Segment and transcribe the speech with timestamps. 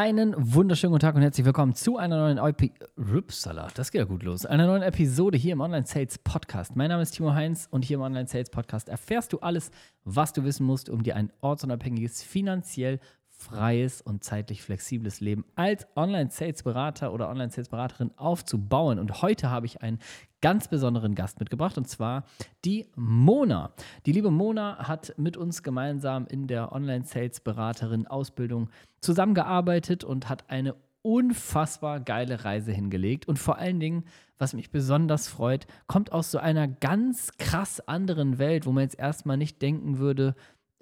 [0.00, 4.04] Einen wunderschönen guten Tag und herzlich willkommen zu einer neuen Epi Rupsala, das geht ja
[4.04, 4.46] gut los.
[4.46, 6.76] Einer neuen Episode hier im Online Sales Podcast.
[6.76, 9.72] Mein Name ist Timo Heinz und hier im Online Sales Podcast erfährst du alles,
[10.04, 15.88] was du wissen musst, um dir ein ortsunabhängiges, finanziell freies und zeitlich flexibles Leben als
[15.96, 19.00] Online-Sales-Berater oder Online-Sales-Beraterin aufzubauen.
[19.00, 19.98] Und heute habe ich einen
[20.40, 22.24] ganz besonderen Gast mitgebracht und zwar
[22.64, 23.72] die Mona.
[24.06, 32.00] Die liebe Mona hat mit uns gemeinsam in der Online-Sales-Beraterin-Ausbildung zusammengearbeitet und hat eine unfassbar
[32.00, 34.04] geile Reise hingelegt und vor allen Dingen,
[34.36, 38.98] was mich besonders freut, kommt aus so einer ganz krass anderen Welt, wo man jetzt
[38.98, 40.34] erstmal nicht denken würde,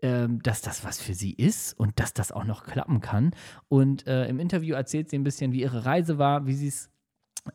[0.03, 3.31] ähm, dass das was für sie ist und dass das auch noch klappen kann.
[3.69, 6.91] Und äh, im Interview erzählt sie ein bisschen, wie ihre Reise war, wie sie es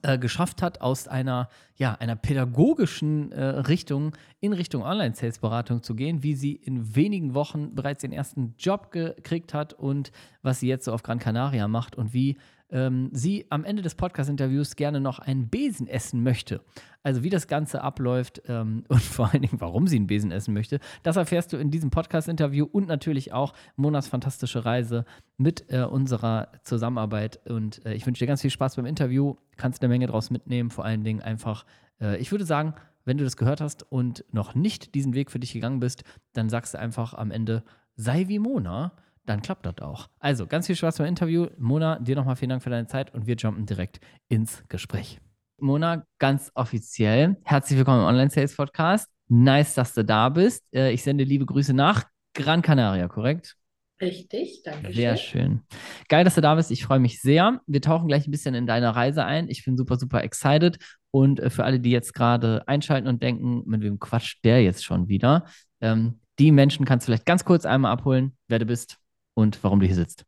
[0.02, 6.23] äh, geschafft hat, aus einer, ja, einer pädagogischen äh, Richtung in Richtung Online-Sales-Beratung zu gehen,
[6.23, 10.86] wie sie in wenigen Wochen bereits den ersten Job gekriegt hat und was sie jetzt
[10.86, 12.38] so auf Gran Canaria macht und wie
[12.71, 16.61] ähm, sie am Ende des Podcast-Interviews gerne noch einen Besen essen möchte.
[17.03, 20.53] Also wie das Ganze abläuft ähm, und vor allen Dingen, warum sie einen Besen essen
[20.53, 25.05] möchte, das erfährst du in diesem Podcast-Interview und natürlich auch Monas fantastische Reise
[25.38, 27.39] mit äh, unserer Zusammenarbeit.
[27.47, 30.69] Und äh, ich wünsche dir ganz viel Spaß beim Interview, kannst eine Menge draus mitnehmen,
[30.69, 31.66] vor allen Dingen einfach,
[31.99, 35.39] äh, ich würde sagen, wenn du das gehört hast und noch nicht diesen Weg für
[35.39, 37.64] dich gegangen bist, dann sagst du einfach am Ende,
[37.95, 38.94] sei wie Mona
[39.25, 40.09] dann klappt das auch.
[40.19, 41.47] Also, ganz viel Spaß beim Interview.
[41.58, 45.19] Mona, dir nochmal vielen Dank für deine Zeit und wir jumpen direkt ins Gespräch.
[45.58, 49.08] Mona, ganz offiziell, herzlich willkommen im Online-Sales Podcast.
[49.27, 50.64] Nice, dass du da bist.
[50.73, 53.55] Äh, ich sende liebe Grüße nach Gran Canaria, korrekt?
[54.02, 54.94] Richtig, danke schön.
[54.95, 55.61] Sehr schön.
[56.09, 56.72] Geil, dass du da bist.
[56.72, 57.61] Ich freue mich sehr.
[57.67, 59.47] Wir tauchen gleich ein bisschen in deine Reise ein.
[59.47, 60.80] Ich bin super, super excited.
[61.11, 64.83] Und äh, für alle, die jetzt gerade einschalten und denken, mit wem quatscht der jetzt
[64.83, 65.45] schon wieder?
[65.80, 68.97] Ähm, die Menschen kannst du vielleicht ganz kurz einmal abholen, wer du bist
[69.35, 70.25] und warum du hier sitzt.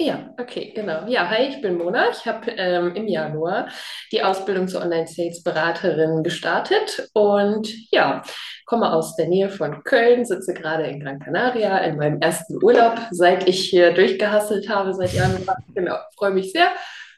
[0.00, 1.06] Ja, okay, genau.
[1.08, 2.08] Ja, hi, ich bin Mona.
[2.08, 3.68] Ich habe ähm, im Januar
[4.10, 8.22] die Ausbildung zur Online-Sales-Beraterin gestartet und ja,
[8.64, 12.98] komme aus der Nähe von Köln, sitze gerade in Gran Canaria in meinem ersten Urlaub,
[13.10, 15.58] seit ich hier durchgehasselt habe, seit Januar.
[15.74, 16.70] Genau, freue mich sehr.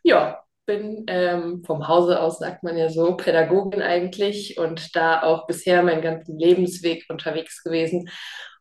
[0.03, 5.47] Ja, bin ähm, vom Hause aus, sagt man ja so, Pädagogin eigentlich und da auch
[5.47, 8.09] bisher meinen ganzen Lebensweg unterwegs gewesen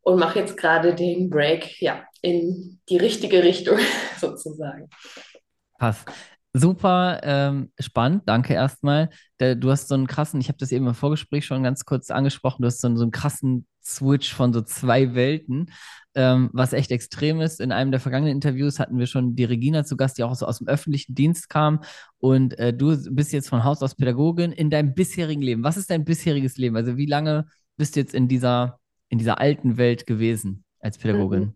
[0.01, 3.77] und mache jetzt gerade den Break ja, in die richtige Richtung
[4.19, 4.89] sozusagen.
[5.77, 6.05] Pass.
[6.53, 9.09] Super ähm, spannend, danke erstmal.
[9.39, 12.61] Du hast so einen krassen, ich habe das eben im Vorgespräch schon ganz kurz angesprochen,
[12.61, 15.71] du hast so einen, so einen krassen Switch von so zwei Welten,
[16.13, 17.61] ähm, was echt extrem ist.
[17.61, 20.45] In einem der vergangenen Interviews hatten wir schon die Regina zu Gast, die auch so
[20.45, 21.81] aus dem öffentlichen Dienst kam.
[22.17, 25.63] Und äh, du bist jetzt von Haus aus Pädagogin in deinem bisherigen Leben.
[25.63, 26.75] Was ist dein bisheriges Leben?
[26.75, 27.45] Also wie lange
[27.77, 28.80] bist du jetzt in dieser
[29.11, 31.39] in dieser alten Welt gewesen als Pädagogin?
[31.39, 31.53] Mhm.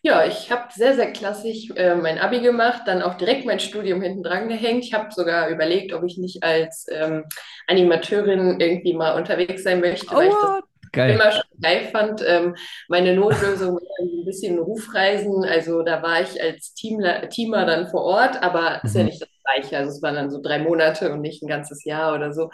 [0.00, 4.00] Ja, ich habe sehr, sehr klassisch äh, mein Abi gemacht, dann auch direkt mein Studium
[4.00, 4.84] hinten dran gehängt.
[4.84, 7.24] Ich habe sogar überlegt, ob ich nicht als ähm,
[7.66, 10.60] Animateurin irgendwie mal unterwegs sein möchte, oh, weil ich das
[10.92, 11.14] Geil.
[11.14, 12.22] immer schon geil fand.
[12.24, 12.54] Ähm,
[12.88, 15.44] meine Notlösung war ein bisschen Rufreisen.
[15.44, 18.80] Also da war ich als Teamler, Teamer dann vor Ort, aber mhm.
[18.84, 19.06] ist ja mhm.
[19.06, 19.78] nicht das Gleiche.
[19.78, 22.50] Also es waren dann so drei Monate und nicht ein ganzes Jahr oder so.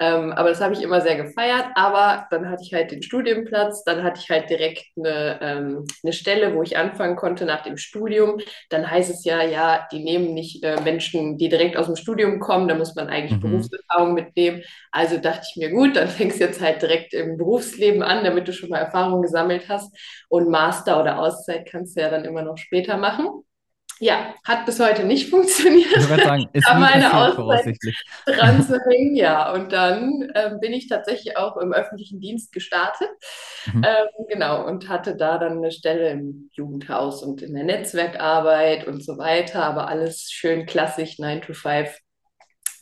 [0.00, 1.66] Ähm, aber das habe ich immer sehr gefeiert.
[1.74, 6.12] Aber dann hatte ich halt den Studienplatz, dann hatte ich halt direkt eine, ähm, eine
[6.12, 8.40] Stelle, wo ich anfangen konnte nach dem Studium.
[8.70, 12.40] Dann heißt es ja, ja, die nehmen nicht äh, Menschen, die direkt aus dem Studium
[12.40, 13.50] kommen, da muss man eigentlich mhm.
[13.50, 14.62] Berufserfahrung mitnehmen.
[14.92, 18.48] Also dachte ich mir, gut, dann fängst du jetzt halt direkt im Berufsleben an, damit
[18.48, 19.94] du schon mal Erfahrung gesammelt hast.
[20.28, 23.42] Und Master oder Auszeit kannst du ja dann immer noch später machen.
[24.00, 25.96] Ja, hat bis heute nicht funktioniert.
[25.96, 27.76] Ich würde sagen, ist da meine Auszeit
[28.26, 29.52] dran zu hängen, ja.
[29.52, 33.08] Und dann ähm, bin ich tatsächlich auch im öffentlichen Dienst gestartet.
[33.72, 33.84] Mhm.
[33.84, 39.04] Ähm, genau, und hatte da dann eine Stelle im Jugendhaus und in der Netzwerkarbeit und
[39.04, 41.98] so weiter, aber alles schön klassisch, 9 to 5.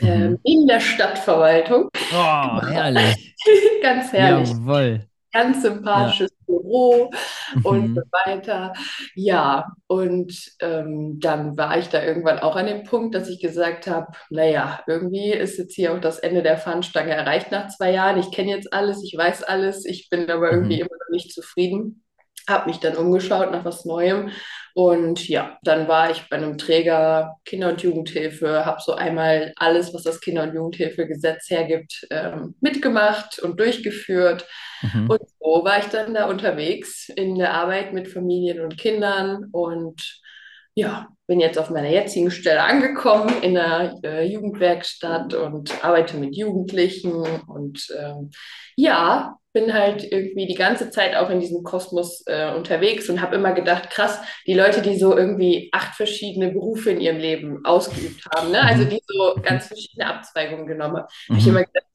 [0.00, 0.09] Mhm.
[0.09, 1.88] Ähm, in der Stadtverwaltung.
[2.12, 3.34] Oh, herrlich.
[3.83, 4.50] Ganz herrlich.
[4.50, 5.06] Jawohl
[5.37, 6.31] ganz sympathisches.
[6.47, 7.11] Büro
[7.65, 7.95] und mhm.
[7.95, 8.73] so weiter.
[9.15, 13.87] Ja, und ähm, dann war ich da irgendwann auch an dem Punkt, dass ich gesagt
[13.87, 18.19] habe, naja, irgendwie ist jetzt hier auch das Ende der Fahnenstange erreicht nach zwei Jahren.
[18.19, 20.83] Ich kenne jetzt alles, ich weiß alles, ich bin aber irgendwie mhm.
[20.83, 22.03] immer noch nicht zufrieden
[22.48, 24.31] habe mich dann umgeschaut nach was Neuem
[24.77, 29.95] und ja, dann war ich bei einem Träger Kinder- und Jugendhilfe, habe so einmal alles,
[29.95, 34.47] was das Kinder- und Jugendhilfegesetz hergibt, ähm, mitgemacht und durchgeführt.
[34.83, 35.09] Mhm.
[35.09, 40.21] Und so war ich dann da unterwegs in der Arbeit mit Familien und Kindern und
[40.75, 46.37] ja, bin jetzt auf meiner jetzigen Stelle angekommen in der äh, Jugendwerkstatt und arbeite mit
[46.37, 47.13] Jugendlichen
[47.47, 48.31] und ähm,
[48.77, 53.37] ja, bin halt irgendwie die ganze Zeit auch in diesem Kosmos äh, unterwegs und habe
[53.37, 58.22] immer gedacht, krass, die Leute, die so irgendwie acht verschiedene Berufe in ihrem Leben ausgeübt
[58.34, 58.61] haben, ne?
[58.61, 58.91] also mhm.
[58.91, 61.33] die so ganz verschiedene Abzweigungen genommen haben, mhm.
[61.33, 61.87] habe ich immer gedacht,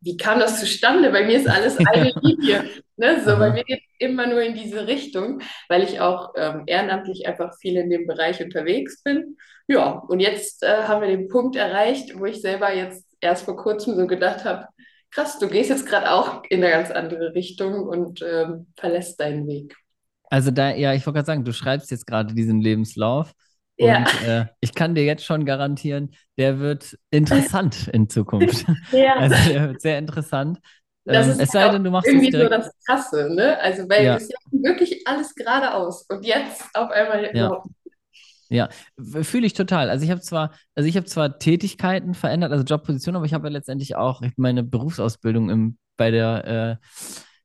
[0.00, 1.10] wie kam das zustande?
[1.10, 2.64] Bei mir ist alles eine Linie.
[2.96, 3.20] Ne?
[3.22, 7.54] So, bei mir geht immer nur in diese Richtung, weil ich auch ähm, ehrenamtlich einfach
[7.60, 9.36] viel in dem Bereich unterwegs bin.
[9.68, 13.56] Ja, und jetzt äh, haben wir den Punkt erreicht, wo ich selber jetzt erst vor
[13.56, 14.66] kurzem so gedacht habe,
[15.10, 19.46] krass, du gehst jetzt gerade auch in eine ganz andere Richtung und ähm, verlässt deinen
[19.46, 19.76] Weg.
[20.24, 23.32] Also da, ja, ich wollte gerade sagen, du schreibst jetzt gerade diesen Lebenslauf.
[23.78, 24.04] Und ja.
[24.26, 28.66] äh, ich kann dir jetzt schon garantieren, der wird interessant in Zukunft.
[28.92, 29.14] ja.
[29.16, 30.58] Also der wird sehr interessant.
[31.04, 33.58] Das ähm, ist es sei denn, du machst irgendwie so das Krasse, ne?
[33.60, 34.16] Also weil ja.
[34.16, 37.30] es ja wirklich alles geradeaus und jetzt auf einmal ja.
[37.46, 37.68] überhaupt
[38.50, 38.68] ja,
[38.98, 39.90] fühle ich total.
[39.90, 43.46] Also ich habe zwar, also ich habe zwar Tätigkeiten verändert, also Jobposition, aber ich habe
[43.46, 46.80] ja letztendlich auch meine Berufsausbildung im, bei der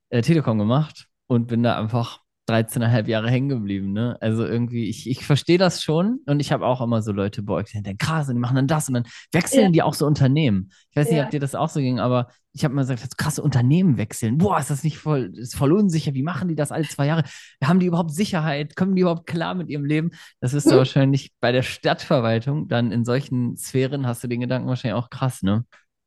[0.09, 4.17] äh, äh, Telekom gemacht und bin da einfach 13,5 Jahre hängen geblieben, ne?
[4.21, 7.71] Also irgendwie, ich, ich verstehe das schon und ich habe auch immer so Leute euch,
[7.71, 9.71] die denken, krass, und die machen dann das und dann wechseln ja.
[9.71, 10.69] die auch so Unternehmen.
[10.91, 11.25] Ich weiß nicht, ja.
[11.25, 14.37] ob dir das auch so ging, aber ich habe mal gesagt, das krasse Unternehmen wechseln.
[14.37, 16.13] Boah, ist das nicht voll, ist voll unsicher.
[16.13, 17.23] Wie machen die das alle zwei Jahre?
[17.61, 18.77] Haben die überhaupt Sicherheit?
[18.77, 20.11] Kommen die überhaupt klar mit ihrem Leben?
[20.39, 20.77] Das ist hm.
[20.77, 25.43] wahrscheinlich bei der Stadtverwaltung, dann in solchen Sphären hast du den Gedanken wahrscheinlich auch krass,
[25.43, 25.65] ne?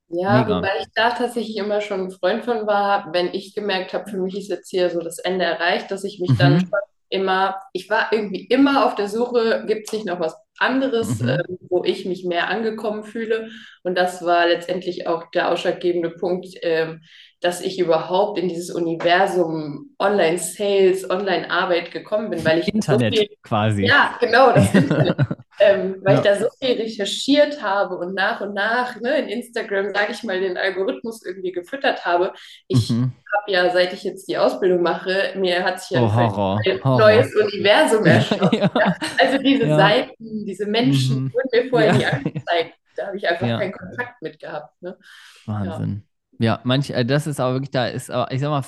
[0.08, 0.56] Ja, Mega.
[0.56, 4.16] wobei ich da tatsächlich immer schon ein Freund von war, wenn ich gemerkt habe, für
[4.16, 6.38] mich ist jetzt hier so das Ende erreicht, dass ich mich mhm.
[6.38, 6.70] dann
[7.08, 11.28] immer, ich war irgendwie immer auf der Suche, gibt es nicht noch was anderes, mhm.
[11.28, 13.50] äh, wo ich mich mehr angekommen fühle.
[13.82, 16.96] Und das war letztendlich auch der ausschlaggebende Punkt, äh,
[17.40, 23.28] dass ich überhaupt in dieses Universum Online-Sales, Online-Arbeit gekommen bin, weil ich Internet so viel,
[23.42, 23.86] quasi.
[23.86, 25.16] Ja, genau, das Internet.
[25.60, 26.18] ähm, weil ja.
[26.18, 30.24] ich da so viel recherchiert habe und nach und nach ne, in Instagram, sage ich
[30.24, 32.32] mal, den Algorithmus irgendwie gefüttert habe.
[32.66, 33.12] Ich mhm.
[33.32, 36.82] habe ja, seit ich jetzt die Ausbildung mache, mir hat sich ja oh, Horror, ein
[36.82, 36.98] Horror.
[36.98, 38.58] neues Universum erschaffen.
[38.58, 38.70] ja.
[38.74, 38.96] Ja.
[39.20, 41.32] Also diese Seiten, diese Menschen mhm.
[41.32, 42.74] wurden mir vorher nie angezeigt.
[42.96, 44.82] Da habe ich einfach keinen Kontakt mit gehabt.
[44.82, 44.98] Ne?
[45.46, 46.07] Wahnsinn.
[46.38, 48.64] Ja, manch, äh, das ist aber wirklich, da ist, ich sag mal,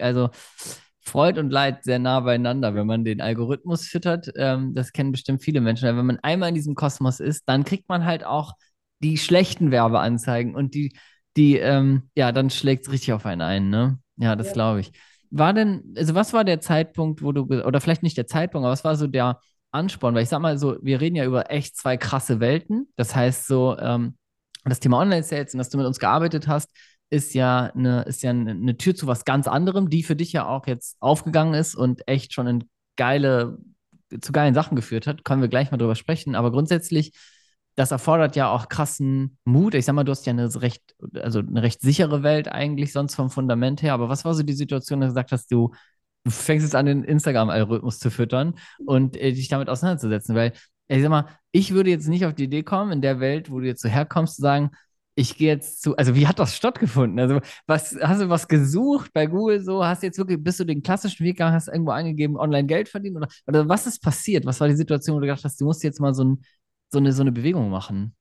[0.00, 0.30] also
[1.02, 4.30] Freud und Leid sehr nah beieinander, wenn man den Algorithmus füttert.
[4.36, 5.96] Ähm, das kennen bestimmt viele Menschen.
[5.96, 8.52] Wenn man einmal in diesem Kosmos ist, dann kriegt man halt auch
[9.00, 10.94] die schlechten Werbeanzeigen und die,
[11.36, 13.98] die, ähm, ja, dann schlägt es richtig auf einen ein, ne?
[14.16, 14.52] Ja, das ja.
[14.52, 14.92] glaube ich.
[15.30, 18.72] War denn, also was war der Zeitpunkt, wo du, oder vielleicht nicht der Zeitpunkt, aber
[18.72, 19.40] was war so der
[19.70, 20.14] Ansporn?
[20.14, 22.92] Weil ich sag mal so, wir reden ja über echt zwei krasse Welten.
[22.96, 24.16] Das heißt so, ähm,
[24.64, 26.70] das Thema Online-Sales und dass du mit uns gearbeitet hast,
[27.10, 30.46] ist ja eine, ist ja eine Tür zu was ganz anderem, die für dich ja
[30.46, 32.64] auch jetzt aufgegangen ist und echt schon in
[32.96, 33.58] geile,
[34.20, 35.24] zu geilen Sachen geführt hat.
[35.24, 36.36] Können wir gleich mal drüber sprechen.
[36.36, 37.12] Aber grundsätzlich,
[37.74, 39.74] das erfordert ja auch krassen Mut.
[39.74, 43.16] Ich sag mal, du hast ja eine recht, also eine recht sichere Welt eigentlich sonst
[43.16, 43.94] vom Fundament her.
[43.94, 45.72] Aber was war so die Situation, dass du gesagt hast, du,
[46.28, 48.54] fängst jetzt an, den Instagram-Algorithmus zu füttern
[48.84, 50.34] und äh, dich damit auseinanderzusetzen?
[50.34, 50.52] Weil,
[50.88, 53.60] ich sag mal, ich würde jetzt nicht auf die Idee kommen, in der Welt, wo
[53.60, 54.70] du jetzt so herkommst, zu sagen,
[55.14, 57.18] ich gehe jetzt zu, also wie hat das stattgefunden?
[57.18, 59.84] Also was, hast du was gesucht bei Google so?
[59.84, 62.88] Hast du jetzt wirklich, bist du den klassischen Weg gegangen, hast irgendwo eingegeben, online Geld
[62.88, 64.46] verdienen oder, oder was ist passiert?
[64.46, 66.44] Was war die Situation, wo du gedacht hast, du musst jetzt mal so, ein,
[66.90, 68.14] so, eine, so eine Bewegung machen?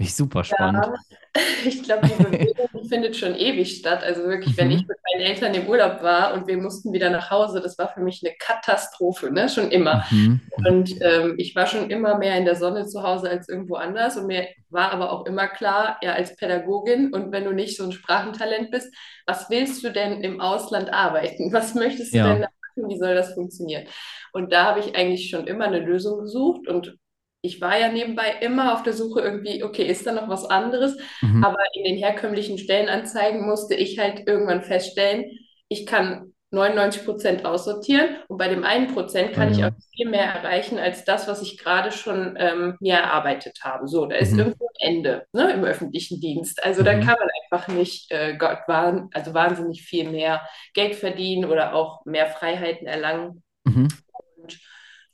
[0.00, 0.86] Ich super spannend.
[0.86, 4.04] Ja, ich glaube, die Bewegung findet schon ewig statt.
[4.04, 4.88] Also wirklich, wenn ich mhm.
[4.88, 8.00] mit meinen Eltern im Urlaub war und wir mussten wieder nach Hause, das war für
[8.00, 9.48] mich eine Katastrophe, ne?
[9.48, 10.04] Schon immer.
[10.10, 10.40] Mhm.
[10.68, 14.16] Und ähm, ich war schon immer mehr in der Sonne zu Hause als irgendwo anders.
[14.16, 17.82] Und mir war aber auch immer klar, ja, als Pädagogin und wenn du nicht so
[17.82, 18.94] ein Sprachentalent bist,
[19.26, 21.52] was willst du denn im Ausland arbeiten?
[21.58, 22.28] Was möchtest du ja.
[22.28, 22.88] denn machen?
[22.88, 23.84] Wie soll das funktionieren?
[24.32, 26.96] Und da habe ich eigentlich schon immer eine Lösung gesucht und
[27.42, 30.96] ich war ja nebenbei immer auf der Suche irgendwie, okay, ist da noch was anderes?
[31.22, 31.44] Mhm.
[31.44, 35.24] Aber in den herkömmlichen Stellenanzeigen musste ich halt irgendwann feststellen,
[35.68, 39.68] ich kann 99 Prozent aussortieren und bei dem einen Prozent kann ja.
[39.68, 43.86] ich auch viel mehr erreichen als das, was ich gerade schon ähm, mir erarbeitet habe.
[43.86, 44.38] So, da ist mhm.
[44.38, 46.64] irgendwo ein Ende ne, im öffentlichen Dienst.
[46.64, 46.86] Also mhm.
[46.86, 50.40] da kann man einfach nicht äh, Gott, also wahnsinnig viel mehr
[50.72, 53.42] Geld verdienen oder auch mehr Freiheiten erlangen.
[53.64, 53.88] Mhm.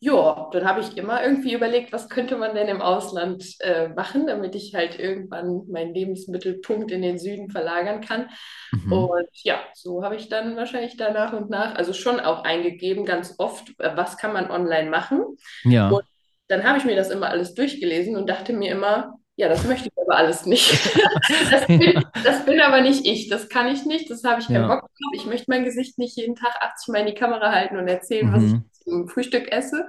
[0.05, 4.27] Ja, dann habe ich immer irgendwie überlegt, was könnte man denn im Ausland äh, machen,
[4.27, 8.29] damit ich halt irgendwann meinen Lebensmittelpunkt in den Süden verlagern kann.
[8.71, 8.93] Mhm.
[8.93, 13.07] Und ja, so habe ich dann wahrscheinlich da nach und nach, also schon auch eingegeben,
[13.07, 15.25] ganz oft, äh, was kann man online machen.
[15.65, 15.89] Ja.
[15.89, 16.05] Und
[16.49, 19.89] dann habe ich mir das immer alles durchgelesen und dachte mir immer, ja, das möchte
[19.89, 20.71] ich aber alles nicht.
[21.51, 23.31] das, bin, das, bin, aber nicht ich.
[23.31, 24.11] Das kann ich nicht.
[24.11, 24.69] Das habe ich keinen ja.
[24.69, 25.13] Bock drauf.
[25.15, 28.29] Ich möchte mein Gesicht nicht jeden Tag 80 Mal in die Kamera halten und erzählen,
[28.29, 28.33] mhm.
[28.35, 29.89] was ich zum Frühstück esse.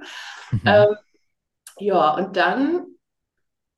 [0.52, 0.86] Mhm.
[0.86, 0.96] Ähm,
[1.80, 2.86] Ja, und dann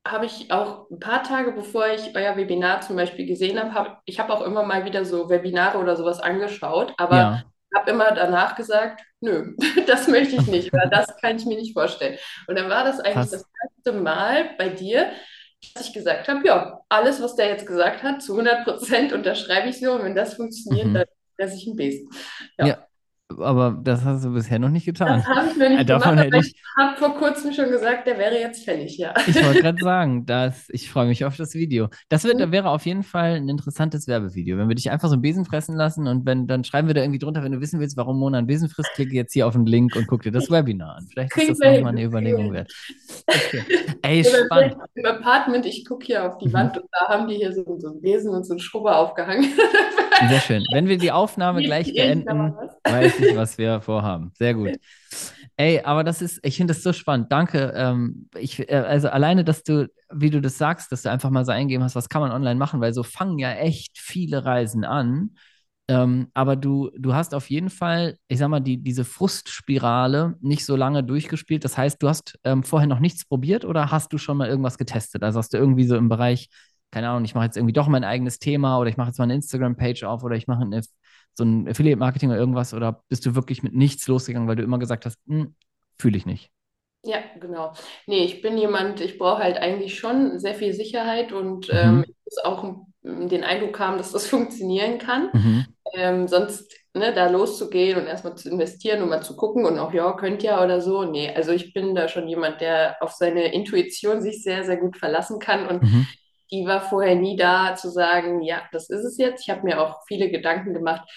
[0.06, 4.02] habe ich auch ein paar Tage, bevor ich euer Webinar zum Beispiel gesehen habe, hab,
[4.06, 8.12] ich habe auch immer mal wieder so Webinare oder sowas angeschaut, aber Ja, habe immer
[8.12, 9.54] danach gesagt, nö,
[9.86, 12.18] das möchte ich nicht oder das kann ich mir nicht vorstellen.
[12.46, 13.30] Und dann war das eigentlich krass.
[13.30, 13.44] das
[13.76, 15.12] erste Mal bei dir,
[15.74, 19.68] dass ich gesagt habe, ja, alles, was der jetzt gesagt hat, zu 100 Prozent unterschreibe
[19.68, 21.08] ich so und wenn das funktioniert, dann Mhm.
[21.36, 22.08] esse ich ein Besen.
[22.58, 22.68] Ja.
[22.68, 22.87] Ja,
[23.36, 25.26] aber das hast du bisher noch nicht Das getan.
[25.26, 27.68] habe ich noch Äh, nicht gemacht, Davon hätte aber ich ich, habe vor kurzem schon
[27.70, 29.12] gesagt, der wäre jetzt fällig, ja.
[29.26, 31.88] ich wollte gerade sagen, dass ich freue mich auf das Video.
[32.08, 34.56] Das wird, da wäre auf jeden Fall ein interessantes Werbevideo.
[34.56, 37.02] Wenn wir dich einfach so einen Besen fressen lassen und wenn, dann schreiben wir da
[37.02, 39.52] irgendwie drunter, wenn du wissen willst, warum Mona einen Besen frisst, klicke jetzt hier auf
[39.54, 41.06] den Link und guck dir das Webinar an.
[41.10, 42.04] Vielleicht ist Kriegen das wir nochmal eine.
[42.04, 42.72] Überlegung wert.
[43.26, 43.62] Okay.
[44.02, 44.76] Ey, Oder spannend.
[44.94, 46.52] im Apartment, ich gucke hier auf die Mhm.
[46.54, 49.46] Wand und da haben die hier so, so einen Besen und so einen Schrubber aufgehangen.
[50.28, 50.64] Sehr schön.
[50.72, 52.54] Wenn wir die Aufnahme gleich beenden,
[52.84, 54.32] mal ich, was wir vorhaben.
[54.34, 54.76] Sehr gut.
[55.56, 57.32] Ey, aber das ist, ich finde das so spannend.
[57.32, 57.72] Danke.
[57.74, 61.44] Ähm, ich, äh, also alleine, dass du, wie du das sagst, dass du einfach mal
[61.44, 64.84] so eingeben hast, was kann man online machen, weil so fangen ja echt viele Reisen
[64.84, 65.30] an.
[65.90, 70.64] Ähm, aber du, du hast auf jeden Fall, ich sag mal, die, diese Frustspirale nicht
[70.66, 71.64] so lange durchgespielt.
[71.64, 74.76] Das heißt, du hast ähm, vorher noch nichts probiert oder hast du schon mal irgendwas
[74.78, 75.22] getestet?
[75.22, 76.50] Also hast du irgendwie so im Bereich,
[76.90, 79.24] keine Ahnung, ich mache jetzt irgendwie doch mein eigenes Thema oder ich mache jetzt mal
[79.24, 80.82] eine Instagram-Page auf oder ich mache eine,
[81.34, 84.78] so ein Affiliate-Marketing oder irgendwas oder bist du wirklich mit nichts losgegangen, weil du immer
[84.78, 85.54] gesagt hast, hm,
[85.98, 86.50] fühle ich nicht?
[87.04, 87.72] Ja, genau.
[88.06, 92.04] Nee, ich bin jemand, ich brauche halt eigentlich schon sehr viel Sicherheit und ähm, Mhm.
[92.06, 92.64] ich muss auch
[93.04, 95.30] ähm, den Eindruck haben, dass das funktionieren kann.
[95.32, 95.72] Mhm.
[95.94, 99.92] Ähm, sonst, ne, da loszugehen und erstmal zu investieren und mal zu gucken und auch,
[99.94, 101.04] ja, könnt ja oder so.
[101.04, 104.96] Nee, also ich bin da schon jemand, der auf seine Intuition sich sehr, sehr gut
[104.98, 106.08] verlassen kann und Mhm.
[106.50, 109.42] Die war vorher nie da zu sagen, ja, das ist es jetzt.
[109.42, 111.08] Ich habe mir auch viele Gedanken gemacht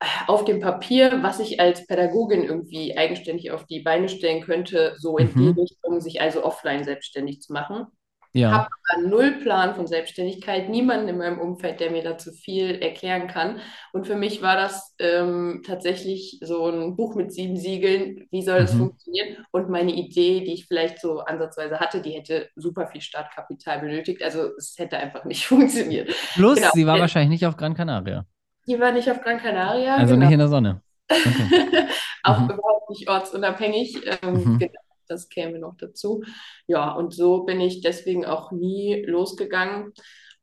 [0.00, 4.94] äh, auf dem Papier, was ich als Pädagogin irgendwie eigenständig auf die Beine stellen könnte,
[4.98, 5.58] so in die Mhm.
[5.58, 7.86] Richtung, sich also offline selbstständig zu machen.
[8.34, 8.50] Ja.
[8.50, 13.26] Habe aber null Plan von Selbstständigkeit, niemanden in meinem Umfeld, der mir dazu viel erklären
[13.28, 13.60] kann.
[13.92, 18.26] Und für mich war das ähm, tatsächlich so ein Buch mit sieben Siegeln.
[18.30, 18.78] Wie soll das Mhm.
[18.78, 19.44] funktionieren?
[19.50, 24.22] Und meine Idee, die ich vielleicht so ansatzweise hatte, die hätte super viel Startkapital benötigt.
[24.22, 26.06] Also es hätte einfach nicht funktioniert.
[26.34, 26.54] Genau.
[26.54, 28.24] Plus, sie war wahrscheinlich nicht auf Gran Canaria.
[28.66, 30.24] Die war nicht auf Gran Canaria, Also genau.
[30.26, 30.80] nicht in der Sonne.
[31.10, 31.86] Okay.
[32.24, 32.50] Auch Mhm.
[32.50, 33.96] überhaupt nicht ortsunabhängig.
[34.22, 34.58] Ähm, Mhm.
[34.58, 36.22] genau, das käme noch dazu.
[36.66, 39.92] Ja, und so bin ich deswegen auch nie losgegangen.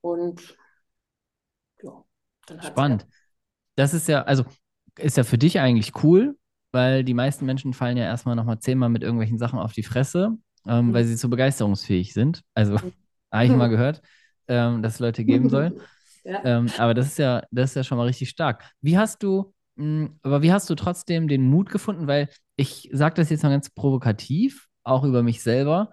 [0.02, 0.58] Und
[1.84, 2.04] ja,
[2.48, 3.08] dann hat Spannend.
[3.76, 4.46] Das ist ja, also
[4.98, 6.38] ist ja für dich eigentlich cool,
[6.72, 10.38] weil die meisten Menschen fallen ja erstmal nochmal zehnmal mit irgendwelchen Sachen auf die Fresse,
[10.68, 12.42] ähm, weil sie so begeisterungsfähig sind.
[12.54, 12.78] Also
[13.32, 14.02] habe ich mal gehört,
[14.48, 15.78] ähm, dass es Leute geben soll.
[16.26, 16.44] Ja.
[16.44, 18.70] Ähm, aber das ist ja, das ist ja schon mal richtig stark.
[18.82, 22.08] Wie hast du, mh, aber wie hast du trotzdem den Mut gefunden?
[22.08, 22.28] Weil
[22.60, 25.92] ich sage das jetzt mal ganz provokativ, auch über mich selber.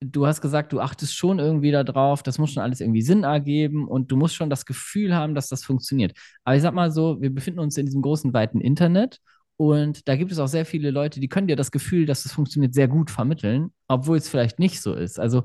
[0.00, 3.88] Du hast gesagt, du achtest schon irgendwie darauf, das muss schon alles irgendwie Sinn ergeben
[3.88, 6.16] und du musst schon das Gefühl haben, dass das funktioniert.
[6.44, 9.20] Aber ich sag mal so, wir befinden uns in diesem großen, weiten Internet
[9.56, 12.32] und da gibt es auch sehr viele Leute, die können dir das Gefühl, dass es
[12.32, 15.18] funktioniert, sehr gut vermitteln, obwohl es vielleicht nicht so ist.
[15.18, 15.44] Also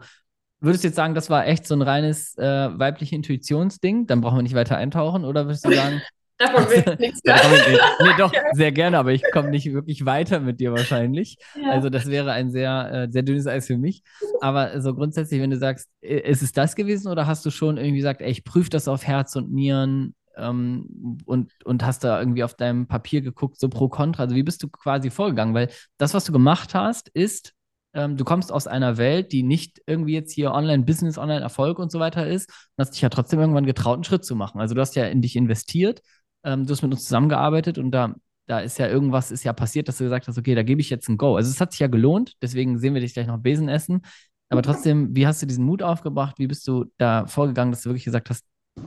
[0.59, 4.07] würdest du jetzt sagen, das war echt so ein reines äh, weibliche Intuitionsding?
[4.07, 6.01] Dann brauchen wir nicht weiter eintauchen oder würdest du sagen,
[6.37, 10.39] Davon will ich nichts ich, nee, doch, sehr gerne, aber ich komme nicht wirklich weiter
[10.39, 11.37] mit dir wahrscheinlich.
[11.55, 11.71] Ja.
[11.71, 14.03] Also das wäre ein sehr, äh, sehr dünnes Eis für mich.
[14.41, 17.97] Aber so grundsätzlich, wenn du sagst, ist es das gewesen oder hast du schon irgendwie
[17.97, 22.43] gesagt, ey, ich prüfe das auf Herz und Nieren ähm, und, und hast da irgendwie
[22.43, 24.23] auf deinem Papier geguckt, so pro Contra?
[24.23, 25.53] Also wie bist du quasi vorgegangen?
[25.53, 27.53] Weil das, was du gemacht hast, ist,
[27.93, 31.99] ähm, du kommst aus einer Welt, die nicht irgendwie jetzt hier Online-Business, Online-Erfolg und so
[31.99, 34.59] weiter ist und hast dich ja trotzdem irgendwann getraut, einen Schritt zu machen.
[34.59, 36.01] Also du hast ja in dich investiert
[36.45, 38.15] ähm, du hast mit uns zusammengearbeitet und da,
[38.47, 40.89] da ist ja irgendwas ist ja passiert, dass du gesagt hast, okay, da gebe ich
[40.89, 41.35] jetzt ein Go.
[41.37, 44.03] Also es hat sich ja gelohnt, deswegen sehen wir dich gleich noch Besen essen.
[44.49, 46.39] Aber trotzdem, wie hast du diesen Mut aufgebracht?
[46.39, 48.45] Wie bist du da vorgegangen, dass du wirklich gesagt hast,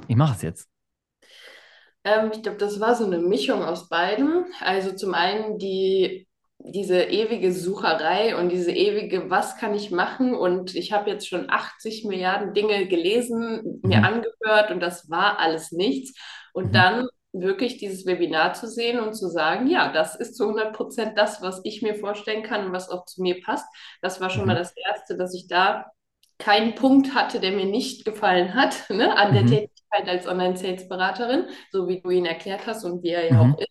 [0.08, 0.68] ich mache es jetzt?
[2.04, 4.44] Ähm, ich glaube, das war so eine Mischung aus beidem.
[4.60, 6.26] Also zum einen die,
[6.58, 10.34] diese ewige Sucherei und diese ewige, was kann ich machen?
[10.34, 14.04] Und ich habe jetzt schon 80 Milliarden Dinge gelesen, mir Mhm.
[14.04, 16.18] angehört und das war alles nichts.
[16.52, 16.72] Und Mhm.
[16.72, 21.18] dann wirklich dieses Webinar zu sehen und zu sagen, ja, das ist zu 100 Prozent
[21.18, 23.66] das, was ich mir vorstellen kann und was auch zu mir passt.
[24.02, 24.58] Das war schon mal Mhm.
[24.58, 25.86] das Erste, dass ich da
[26.38, 29.46] keinen Punkt hatte, der mir nicht gefallen hat, ne, an der Mhm.
[29.46, 33.52] Tätigkeit als Online-Sales-Beraterin, so wie du ihn erklärt hast und wie er ja Mhm.
[33.52, 33.68] auch ist.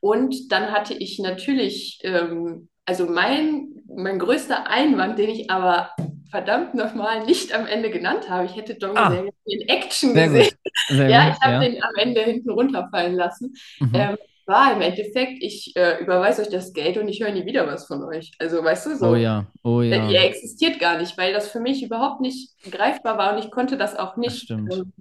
[0.00, 5.92] Und dann hatte ich natürlich, ähm, also mein, mein größter Einwand, den ich aber
[6.32, 9.10] verdammt nochmal nicht am Ende genannt habe, ich hätte Dom Ah.
[9.10, 10.50] sehr in Action Sehr gesehen.
[10.64, 10.72] gut.
[10.88, 11.70] Sehr Ja, ich habe Ja.
[11.70, 13.52] den am Ende hinten runterfallen lassen.
[13.78, 13.94] Mhm.
[13.94, 17.66] Ähm, war im Endeffekt, ich äh, überweise euch das Geld und ich höre nie wieder
[17.66, 18.32] was von euch.
[18.38, 19.10] Also weißt du, so.
[19.10, 20.08] Oh ja, oh ja.
[20.08, 23.76] Ihr existiert gar nicht, weil das für mich überhaupt nicht greifbar war und ich konnte
[23.76, 24.92] das auch nicht ähm,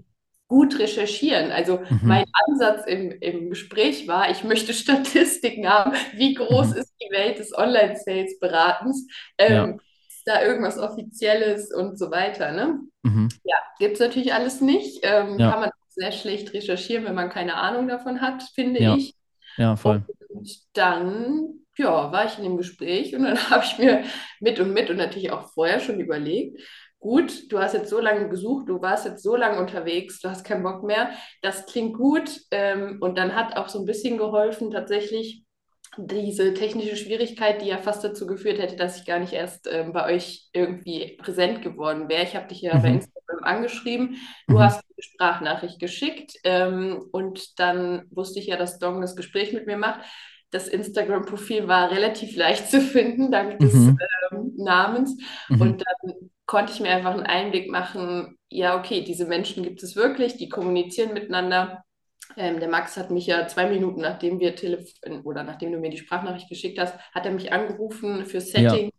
[0.47, 1.51] gut recherchieren.
[1.51, 1.99] Also mhm.
[2.03, 6.75] mein Ansatz im, im Gespräch war, ich möchte Statistiken haben, wie groß mhm.
[6.75, 9.07] ist die Welt des Online-Sales-Beratens.
[9.37, 9.77] Ähm, ja
[10.23, 12.51] da irgendwas Offizielles und so weiter.
[12.51, 12.79] Ne?
[13.03, 13.29] Mhm.
[13.43, 14.99] Ja, gibt es natürlich alles nicht.
[15.03, 15.51] Ähm, ja.
[15.51, 18.95] Kann man sehr schlecht recherchieren, wenn man keine Ahnung davon hat, finde ja.
[18.95, 19.15] ich.
[19.57, 20.03] Ja, voll.
[20.29, 24.03] Und dann ja, war ich in dem Gespräch und dann habe ich mir
[24.39, 26.61] mit und mit und natürlich auch vorher schon überlegt,
[26.99, 30.45] gut, du hast jetzt so lange gesucht, du warst jetzt so lange unterwegs, du hast
[30.45, 31.09] keinen Bock mehr,
[31.41, 35.43] das klingt gut ähm, und dann hat auch so ein bisschen geholfen tatsächlich,
[35.97, 39.91] diese technische Schwierigkeit, die ja fast dazu geführt hätte, dass ich gar nicht erst ähm,
[39.91, 42.23] bei euch irgendwie präsent geworden wäre.
[42.23, 42.81] Ich habe dich ja mhm.
[42.81, 44.15] bei Instagram angeschrieben,
[44.47, 44.59] du mhm.
[44.59, 49.67] hast eine Sprachnachricht geschickt ähm, und dann wusste ich ja, dass Dong das Gespräch mit
[49.67, 50.01] mir macht.
[50.49, 53.97] Das Instagram-Profil war relativ leicht zu finden, dank des mhm.
[54.31, 55.17] ähm, Namens.
[55.49, 55.61] Mhm.
[55.61, 56.13] Und dann
[56.45, 60.49] konnte ich mir einfach einen Einblick machen, ja, okay, diese Menschen gibt es wirklich, die
[60.49, 61.83] kommunizieren miteinander
[62.37, 65.89] ähm, der Max hat mich ja zwei Minuten nachdem wir telefon oder nachdem du mir
[65.89, 68.85] die Sprachnachricht geschickt hast, hat er mich angerufen für Setting.
[68.85, 68.91] Ja.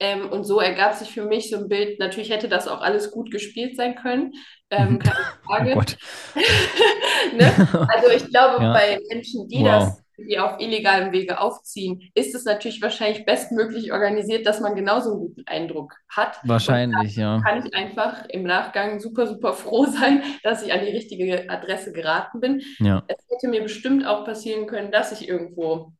[0.00, 2.00] Ähm, und so ergab sich für mich so ein Bild.
[2.00, 4.32] Natürlich hätte das auch alles gut gespielt sein können,
[4.70, 5.74] ähm, keine Frage.
[5.76, 5.80] Oh
[7.36, 7.88] ne?
[7.88, 8.72] Also ich glaube, ja.
[8.72, 9.66] bei Menschen, die wow.
[9.66, 15.10] das die auf illegalem Wege aufziehen, ist es natürlich wahrscheinlich bestmöglich organisiert, dass man genauso
[15.10, 16.38] einen guten Eindruck hat.
[16.44, 17.40] Wahrscheinlich, ja.
[17.44, 21.92] Kann ich einfach im Nachgang super, super froh sein, dass ich an die richtige Adresse
[21.92, 22.62] geraten bin.
[22.78, 23.02] Ja.
[23.08, 25.92] Es hätte mir bestimmt auch passieren können, dass ich irgendwo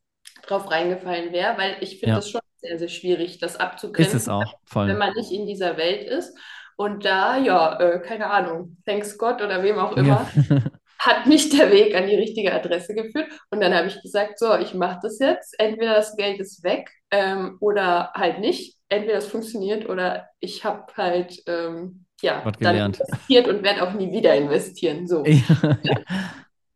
[0.47, 2.14] drauf reingefallen wäre, weil ich finde ja.
[2.17, 4.17] das schon sehr, sehr schwierig, das abzugrenzen.
[4.17, 4.88] Ist es auch, voll.
[4.88, 6.37] Wenn man nicht in dieser Welt ist.
[6.76, 10.59] Und da, ja, äh, keine Ahnung, thanks Gott oder wem auch immer, ja.
[11.02, 13.26] hat mich der Weg an die richtige Adresse geführt.
[13.50, 15.59] Und dann habe ich gesagt, so, ich mache das jetzt.
[15.59, 18.78] Entweder das Geld ist weg ähm, oder halt nicht.
[18.88, 24.12] Entweder es funktioniert oder ich habe halt ähm, ja, dann investiert und werde auch nie
[24.12, 25.06] wieder investieren.
[25.06, 25.25] So.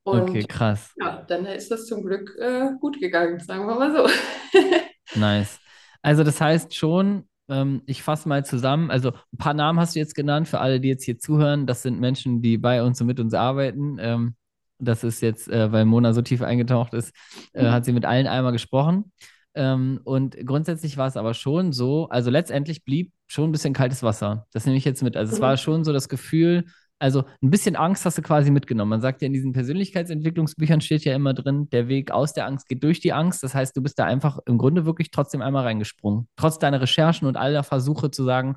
[0.08, 0.20] Ja.
[0.20, 0.92] Und, okay, krass.
[1.00, 4.08] Ja, dann ist das zum Glück äh, gut gegangen, sagen wir mal so.
[5.18, 5.58] nice.
[6.00, 8.90] Also das heißt schon, ähm, ich fasse mal zusammen.
[8.90, 11.66] Also ein paar Namen hast du jetzt genannt für alle, die jetzt hier zuhören.
[11.66, 13.98] Das sind Menschen, die bei uns und mit uns arbeiten.
[14.00, 14.34] Ähm,
[14.78, 17.14] das ist jetzt, äh, weil Mona so tief eingetaucht ist,
[17.52, 19.12] äh, hat sie mit allen einmal gesprochen.
[19.54, 24.02] Ähm, und grundsätzlich war es aber schon so, also letztendlich blieb schon ein bisschen kaltes
[24.02, 24.46] Wasser.
[24.52, 25.16] Das nehme ich jetzt mit.
[25.16, 25.56] Also es war mhm.
[25.56, 26.66] schon so das Gefühl,
[26.98, 28.90] also ein bisschen Angst hast du quasi mitgenommen.
[28.90, 32.68] Man sagt ja in diesen Persönlichkeitsentwicklungsbüchern steht ja immer drin, der Weg aus der Angst
[32.68, 33.42] geht durch die Angst.
[33.42, 36.28] Das heißt, du bist da einfach im Grunde wirklich trotzdem einmal reingesprungen.
[36.36, 38.56] Trotz deiner Recherchen und all der Versuche zu sagen,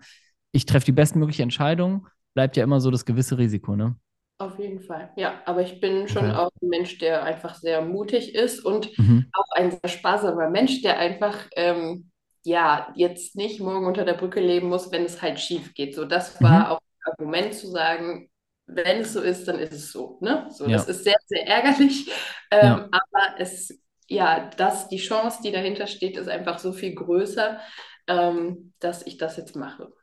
[0.52, 3.95] ich treffe die bestmögliche Entscheidung, bleibt ja immer so das gewisse Risiko, ne?
[4.41, 5.41] Auf jeden Fall, ja.
[5.45, 6.38] Aber ich bin schon okay.
[6.38, 9.30] auch ein Mensch, der einfach sehr mutig ist und mhm.
[9.34, 12.10] auch ein sehr sparsamer Mensch, der einfach ähm,
[12.45, 15.93] ja jetzt nicht morgen unter der Brücke leben muss, wenn es halt schief geht.
[15.93, 16.65] So, das war mhm.
[16.67, 16.80] auch
[17.12, 18.30] Argument zu sagen,
[18.65, 20.19] wenn es so ist, dann ist es so.
[20.22, 20.48] Ne?
[20.52, 20.78] so ja.
[20.78, 22.12] Das ist sehr, sehr ärgerlich.
[22.52, 22.89] Ähm, ja.
[22.89, 27.60] Aber es, ja, das, die Chance, die dahinter steht, ist einfach so viel größer,
[28.08, 29.93] ähm, dass ich das jetzt mache.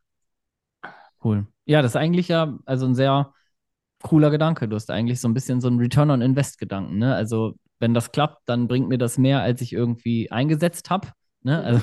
[1.24, 1.48] Cool.
[1.64, 3.32] Ja, das ist eigentlich ja also ein sehr
[4.00, 4.68] cooler Gedanke.
[4.68, 6.98] Du hast eigentlich so ein bisschen so einen Return on Invest-Gedanken.
[6.98, 7.16] Ne?
[7.16, 11.08] Also, wenn das klappt, dann bringt mir das mehr, als ich irgendwie eingesetzt habe.
[11.42, 11.58] Ne?
[11.58, 11.64] Mhm.
[11.64, 11.82] Also,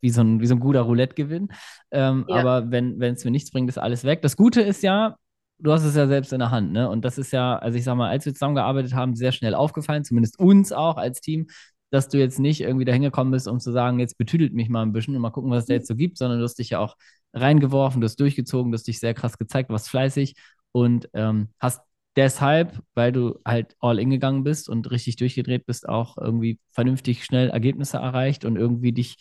[0.00, 1.48] wie so ein, wie so ein guter Roulette-Gewinn.
[1.90, 2.36] Ähm, ja.
[2.36, 4.22] Aber wenn es mir nichts bringt, ist alles weg.
[4.22, 5.16] Das Gute ist ja,
[5.58, 6.88] du hast es ja selbst in der Hand, ne?
[6.88, 10.04] Und das ist ja, also ich sag mal, als wir zusammengearbeitet haben, sehr schnell aufgefallen,
[10.04, 11.48] zumindest uns auch als Team,
[11.90, 14.82] dass du jetzt nicht irgendwie dahin gekommen bist, um zu sagen, jetzt betüdelt mich mal
[14.82, 16.70] ein bisschen und mal gucken, was es da jetzt so gibt, sondern du hast dich
[16.70, 16.96] ja auch
[17.32, 20.34] reingeworfen, du hast durchgezogen, du hast dich sehr krass gezeigt, warst fleißig
[20.72, 21.80] und ähm, hast
[22.16, 27.24] deshalb, weil du halt all in gegangen bist und richtig durchgedreht bist, auch irgendwie vernünftig
[27.24, 29.16] schnell Ergebnisse erreicht und irgendwie dich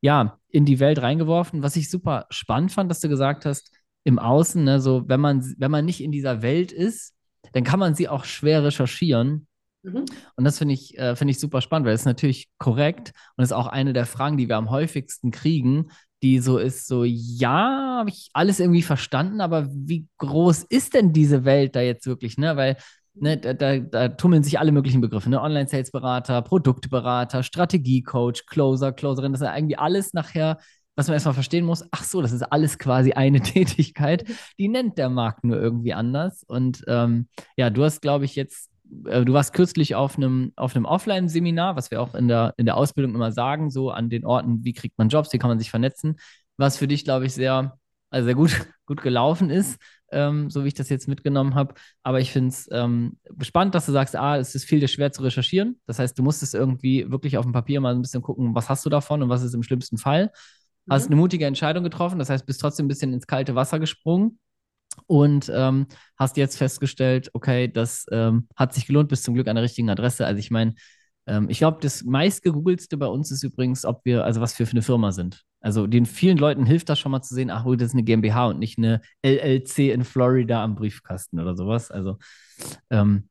[0.00, 1.62] ja, in die Welt reingeworfen.
[1.62, 3.70] Was ich super spannend fand, dass du gesagt hast,
[4.04, 7.14] im Außen, ne, so wenn man, wenn man nicht in dieser Welt ist,
[7.52, 9.46] dann kann man sie auch schwer recherchieren.
[9.82, 10.04] Mhm.
[10.36, 13.44] Und das finde ich, äh, find ich super spannend, weil es ist natürlich korrekt und
[13.44, 15.90] ist auch eine der Fragen, die wir am häufigsten kriegen,
[16.22, 21.12] die so ist, so, ja, habe ich alles irgendwie verstanden, aber wie groß ist denn
[21.12, 22.56] diese Welt da jetzt wirklich, ne?
[22.56, 22.76] Weil
[23.14, 25.28] Ne, da, da, da, tummeln sich alle möglichen Begriffe.
[25.30, 25.40] Ne?
[25.40, 29.32] Online-Sales-Berater, Produktberater, Strategie-Coach, Closer, Closerin.
[29.32, 30.58] Das ist eigentlich alles nachher,
[30.94, 31.84] was man erstmal verstehen muss.
[31.90, 34.24] Ach so, das ist alles quasi eine Tätigkeit.
[34.58, 36.44] Die nennt der Markt nur irgendwie anders.
[36.46, 38.70] Und ähm, ja, du hast, glaube ich, jetzt,
[39.06, 42.76] äh, du warst kürzlich auf einem, auf Offline-Seminar, was wir auch in der, in der
[42.76, 45.70] Ausbildung immer sagen, so an den Orten, wie kriegt man Jobs, wie kann man sich
[45.70, 46.16] vernetzen.
[46.56, 47.76] Was für dich, glaube ich, sehr
[48.10, 48.50] also sehr gut,
[48.86, 49.80] gut gelaufen ist,
[50.12, 51.74] ähm, so wie ich das jetzt mitgenommen habe.
[52.02, 55.22] Aber ich finde es ähm, spannend, dass du sagst, ah, es ist viel schwer zu
[55.22, 55.80] recherchieren.
[55.86, 58.84] Das heißt, du musstest irgendwie wirklich auf dem Papier mal ein bisschen gucken, was hast
[58.84, 60.26] du davon und was ist im schlimmsten Fall.
[60.86, 60.92] Mhm.
[60.92, 64.38] Hast eine mutige Entscheidung getroffen, das heißt, bist trotzdem ein bisschen ins kalte Wasser gesprungen
[65.06, 69.56] und ähm, hast jetzt festgestellt, okay, das ähm, hat sich gelohnt, bis zum Glück an
[69.56, 70.26] der richtigen Adresse.
[70.26, 70.74] Also ich meine,
[71.26, 74.72] ähm, ich glaube, das meistgegoogelste bei uns ist übrigens, ob wir, also was wir für
[74.72, 75.44] eine Firma sind.
[75.60, 78.46] Also den vielen Leuten hilft das schon mal zu sehen, ach, das ist eine GmbH
[78.46, 81.90] und nicht eine LLC in Florida am Briefkasten oder sowas.
[81.90, 82.18] Also
[82.90, 83.28] ähm,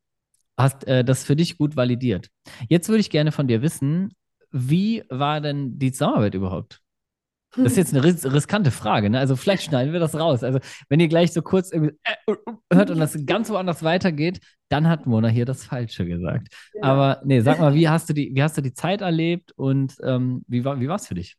[0.58, 2.30] hast äh, das für dich gut validiert.
[2.68, 4.14] Jetzt würde ich gerne von dir wissen,
[4.52, 6.82] wie war denn die Zusammenarbeit überhaupt?
[7.56, 9.18] Das ist jetzt eine ris riskante Frage, ne?
[9.18, 10.44] Also vielleicht schneiden wir das raus.
[10.44, 12.36] Also wenn ihr gleich so kurz irgendwie äh,
[12.72, 14.40] hört und das ganz woanders weitergeht,
[14.70, 16.50] dann hat Mona hier das Falsche gesagt.
[16.76, 16.84] Ja.
[16.84, 19.96] Aber nee, sag mal, wie hast du die, wie hast du die Zeit erlebt und
[20.04, 21.38] ähm, wie war, wie war es für dich?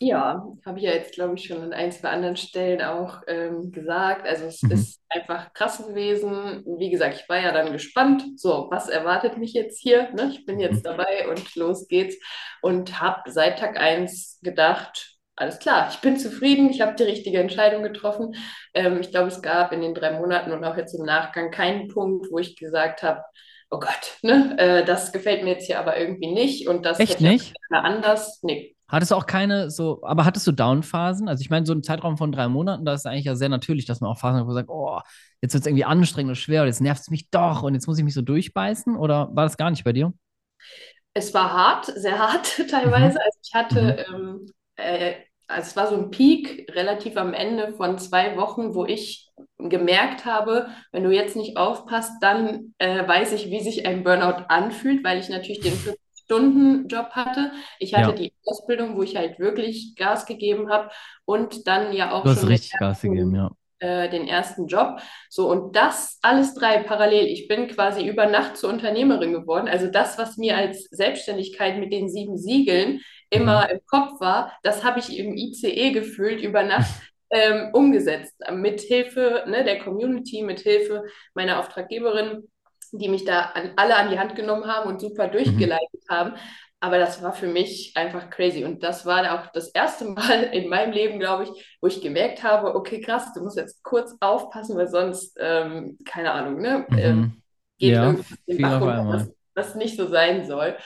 [0.00, 3.72] Ja, habe ich ja jetzt, glaube ich, schon an ein, zwei anderen Stellen auch ähm,
[3.72, 4.26] gesagt.
[4.26, 4.72] Also es mhm.
[4.72, 6.64] ist einfach krass gewesen.
[6.78, 10.12] Wie gesagt, ich war ja dann gespannt, so, was erwartet mich jetzt hier?
[10.12, 10.30] Ne?
[10.32, 10.88] Ich bin jetzt mhm.
[10.88, 12.16] dabei und los geht's.
[12.60, 17.38] Und habe seit Tag 1 gedacht, alles klar, ich bin zufrieden, ich habe die richtige
[17.38, 18.34] Entscheidung getroffen.
[18.74, 21.88] Ähm, ich glaube, es gab in den drei Monaten und auch jetzt im Nachgang keinen
[21.88, 23.22] Punkt, wo ich gesagt habe,
[23.70, 27.20] oh Gott, ne, äh, das gefällt mir jetzt hier aber irgendwie nicht und das Echt
[27.20, 27.54] nicht?
[27.70, 28.40] anders.
[28.42, 31.28] Nee, Hattest du auch keine so, aber hattest du Downphasen?
[31.28, 33.84] Also ich meine, so ein Zeitraum von drei Monaten, da ist eigentlich ja sehr natürlich,
[33.84, 35.00] dass man auch Phasen hat, wo man sagt, oh,
[35.40, 37.86] jetzt wird es irgendwie anstrengend und schwer und jetzt nervt es mich doch und jetzt
[37.86, 40.12] muss ich mich so durchbeißen oder war das gar nicht bei dir?
[41.14, 43.18] Es war hart, sehr hart teilweise.
[43.18, 43.24] Mhm.
[43.24, 44.14] Also ich hatte, mhm.
[44.14, 44.46] ähm,
[44.76, 45.14] äh,
[45.48, 50.24] also es war so ein Peak relativ am Ende von zwei Wochen, wo ich gemerkt
[50.24, 55.04] habe, wenn du jetzt nicht aufpasst, dann äh, weiß ich, wie sich ein Burnout anfühlt,
[55.04, 55.72] weil ich natürlich den
[56.26, 57.52] Stunden-Job hatte.
[57.78, 58.16] Ich hatte ja.
[58.16, 60.90] die Ausbildung, wo ich halt wirklich Gas gegeben habe
[61.24, 63.50] und dann ja auch du hast schon richtig ersten, Gas gegeben, ja.
[63.78, 65.00] Äh, den ersten Job.
[65.30, 67.26] So, und das alles drei parallel.
[67.26, 69.68] Ich bin quasi über Nacht zur Unternehmerin geworden.
[69.68, 73.70] Also das, was mir als Selbstständigkeit mit den sieben Siegeln immer mhm.
[73.70, 76.90] im Kopf war, das habe ich im ICE gefühlt über Nacht.
[77.28, 81.02] Ähm, umgesetzt, mit Hilfe ne, der Community, mit Hilfe
[81.34, 82.46] meiner Auftraggeberin,
[82.92, 86.14] die mich da an, alle an die Hand genommen haben und super durchgeleitet mhm.
[86.14, 86.34] haben.
[86.80, 88.64] Aber das war für mich einfach crazy.
[88.64, 92.42] Und das war auch das erste Mal in meinem Leben, glaube ich, wo ich gemerkt
[92.42, 96.86] habe, okay, krass, du musst jetzt kurz aufpassen, weil sonst, ähm, keine Ahnung, ne?
[96.88, 96.98] Mhm.
[96.98, 97.42] Ähm,
[97.78, 100.76] geht ja, irgendwas den Bach runter, was, was nicht so sein soll.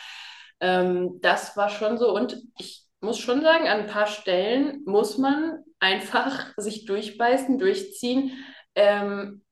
[0.60, 2.14] Ähm, das war schon so.
[2.14, 8.32] Und ich muss schon sagen, an ein paar Stellen muss man einfach sich durchbeißen, durchziehen.
[8.74, 9.42] Ähm,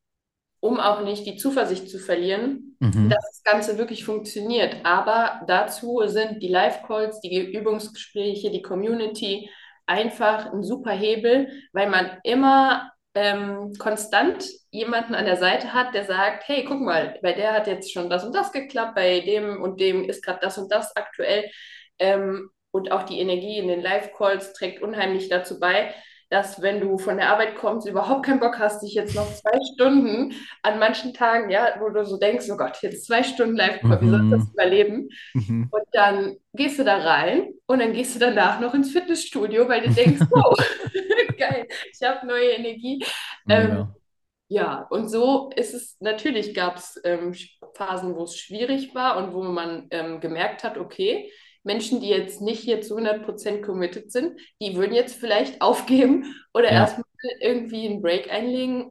[0.61, 3.09] um auch nicht die Zuversicht zu verlieren, mhm.
[3.09, 4.77] dass das Ganze wirklich funktioniert.
[4.85, 9.51] Aber dazu sind die Live-Calls, die Übungsgespräche, die Community
[9.87, 16.05] einfach ein super Hebel, weil man immer ähm, konstant jemanden an der Seite hat, der
[16.05, 19.63] sagt, hey, guck mal, bei der hat jetzt schon das und das geklappt, bei dem
[19.63, 21.51] und dem ist gerade das und das aktuell.
[21.99, 25.95] Ähm, und auch die Energie in den Live-Calls trägt unheimlich dazu bei,
[26.31, 29.59] dass wenn du von der Arbeit kommst, überhaupt keinen Bock hast, dich jetzt noch zwei
[29.75, 34.01] Stunden an manchen Tagen, ja, wo du so denkst, oh Gott, jetzt zwei Stunden Live-Call,
[34.03, 34.53] wie soll ich das mhm.
[34.53, 35.09] überleben?
[35.35, 35.69] Mhm.
[35.71, 39.83] Und dann gehst du da rein und dann gehst du danach noch ins Fitnessstudio, weil
[39.83, 40.57] du denkst, wow,
[41.39, 43.03] geil, ich habe neue Energie.
[43.49, 43.95] Ähm,
[44.49, 47.35] ja, und so ist es, natürlich gab es ähm,
[47.75, 51.31] Phasen, wo es schwierig war und wo man ähm, gemerkt hat, okay,
[51.63, 56.67] Menschen, die jetzt nicht hier zu 100% committed sind, die würden jetzt vielleicht aufgeben oder
[56.67, 56.81] ja.
[56.81, 57.05] erstmal
[57.41, 58.91] irgendwie einen Break einlegen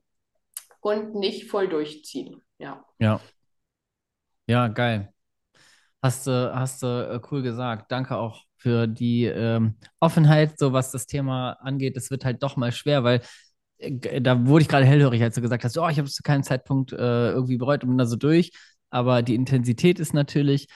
[0.82, 2.42] und nicht voll durchziehen.
[2.60, 2.86] Ja.
[3.00, 3.22] Ja.
[4.48, 5.14] Ja, geil.
[6.02, 7.92] Hast du, hast du äh, cool gesagt.
[7.92, 11.98] Danke auch für die ähm, Offenheit, so was das Thema angeht.
[11.98, 13.22] Es wird halt doch mal schwer, weil
[13.78, 16.24] äh, da wurde ich gerade hellhörig, als du gesagt hast, oh, ich habe es zu
[16.24, 18.52] keinem Zeitpunkt äh, irgendwie bereut und bin da so durch.
[18.90, 20.68] Aber die Intensität ist natürlich,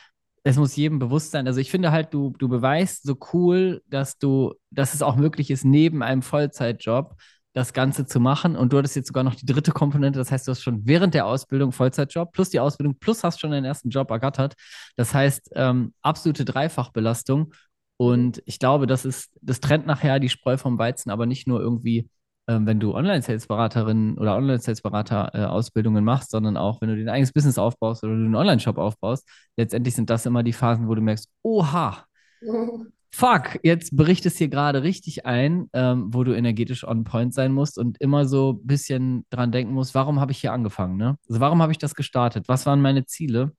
[0.43, 1.47] es muss jedem bewusst sein.
[1.47, 5.51] Also ich finde halt, du, du beweist so cool, dass du, dass es auch möglich
[5.51, 7.15] ist, neben einem Vollzeitjob
[7.53, 8.55] das Ganze zu machen.
[8.55, 11.13] Und du hattest jetzt sogar noch die dritte Komponente, das heißt, du hast schon während
[11.13, 14.55] der Ausbildung Vollzeitjob plus die Ausbildung plus hast schon deinen ersten Job ergattert.
[14.95, 17.53] Das heißt, ähm, absolute Dreifachbelastung.
[17.97, 21.59] Und ich glaube, das ist, das trennt nachher die Spreu vom Weizen, aber nicht nur
[21.59, 22.09] irgendwie
[22.47, 28.03] wenn du Online-Sales-Beraterin oder Online-Sales-Berater-Ausbildungen äh, machst, sondern auch, wenn du dein eigenes Business aufbaust
[28.03, 29.27] oder du einen Online-Shop aufbaust.
[29.57, 32.05] Letztendlich sind das immer die Phasen, wo du merkst, oha,
[33.13, 37.77] fuck, jetzt berichtest hier gerade richtig ein, ähm, wo du energetisch on point sein musst
[37.77, 41.17] und immer so ein bisschen dran denken musst, warum habe ich hier angefangen, ne?
[41.27, 42.47] Also warum habe ich das gestartet?
[42.47, 43.51] Was waren meine Ziele?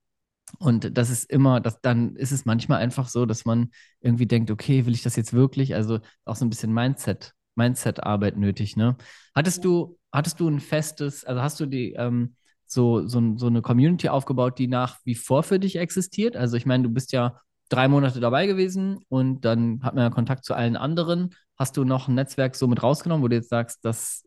[0.59, 4.51] Und das ist immer, das, dann ist es manchmal einfach so, dass man irgendwie denkt,
[4.51, 5.75] okay, will ich das jetzt wirklich?
[5.75, 8.97] Also auch so ein bisschen Mindset Mindset-Arbeit nötig, ne?
[9.35, 12.37] Hattest du, hattest du ein festes, also hast du die, ähm,
[12.67, 16.37] so, so, so eine Community aufgebaut, die nach wie vor für dich existiert?
[16.37, 17.39] Also ich meine, du bist ja
[17.69, 21.35] drei Monate dabei gewesen und dann hat man ja Kontakt zu allen anderen.
[21.59, 24.25] Hast du noch ein Netzwerk so mit rausgenommen, wo du jetzt sagst, das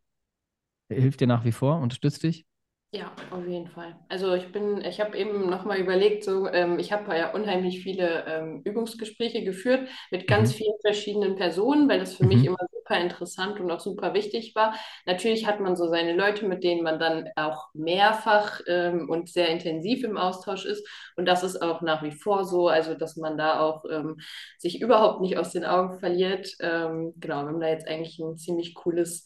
[0.90, 2.46] hilft dir nach wie vor, unterstützt dich?
[2.92, 4.00] Ja, auf jeden Fall.
[4.08, 8.26] Also ich bin, ich habe eben nochmal überlegt, so, ähm, ich habe ja unheimlich viele
[8.26, 10.54] ähm, Übungsgespräche geführt mit ganz Mhm.
[10.54, 12.46] vielen verschiedenen Personen, weil das für mich Mhm.
[12.46, 14.76] immer super interessant und auch super wichtig war.
[15.06, 19.50] Natürlich hat man so seine Leute, mit denen man dann auch mehrfach ähm, und sehr
[19.50, 20.88] intensiv im Austausch ist.
[21.16, 24.18] Und das ist auch nach wie vor so, also dass man da auch ähm,
[24.60, 26.50] sich überhaupt nicht aus den Augen verliert.
[26.60, 29.26] Ähm, genau, wir haben da jetzt eigentlich ein ziemlich cooles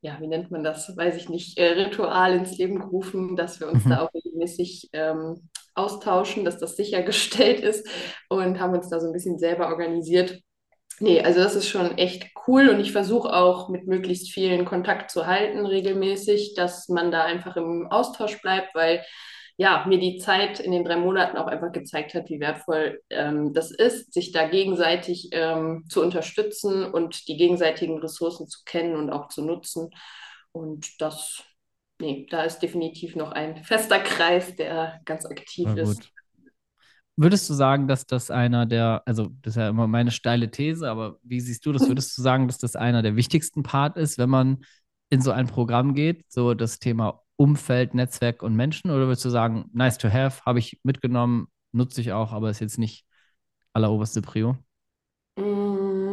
[0.00, 3.68] ja, wie nennt man das, weiß ich nicht, äh, Ritual ins Leben gerufen, dass wir
[3.68, 4.02] uns da Mhm.
[4.02, 7.88] auch regelmäßig ähm, austauschen, dass das sichergestellt ist
[8.28, 10.40] und haben uns da so ein bisschen selber organisiert.
[11.00, 15.10] Nee, also das ist schon echt cool und ich versuche auch mit möglichst vielen Kontakt
[15.10, 19.04] zu halten regelmäßig, dass man da einfach im Austausch bleibt, weil
[19.56, 23.52] ja, mir die Zeit in den drei Monaten auch einfach gezeigt hat, wie wertvoll ähm,
[23.52, 29.10] das ist, sich da gegenseitig ähm, zu unterstützen und die gegenseitigen Ressourcen zu kennen und
[29.10, 29.90] auch zu nutzen.
[30.52, 31.42] Und das,
[32.00, 36.08] nee, da ist definitiv noch ein fester Kreis, der ganz aktiv ist.
[37.20, 40.88] Würdest du sagen, dass das einer der, also das ist ja immer meine steile These,
[40.88, 41.82] aber wie siehst du das?
[41.88, 44.58] Würdest du sagen, dass das einer der wichtigsten Part ist, wenn man
[45.10, 48.92] in so ein Programm geht, so das Thema Umfeld, Netzwerk und Menschen?
[48.92, 52.60] Oder würdest du sagen, nice to have, habe ich mitgenommen, nutze ich auch, aber ist
[52.60, 53.04] jetzt nicht
[53.72, 54.56] alleroberste Prio?
[55.36, 56.07] Mm,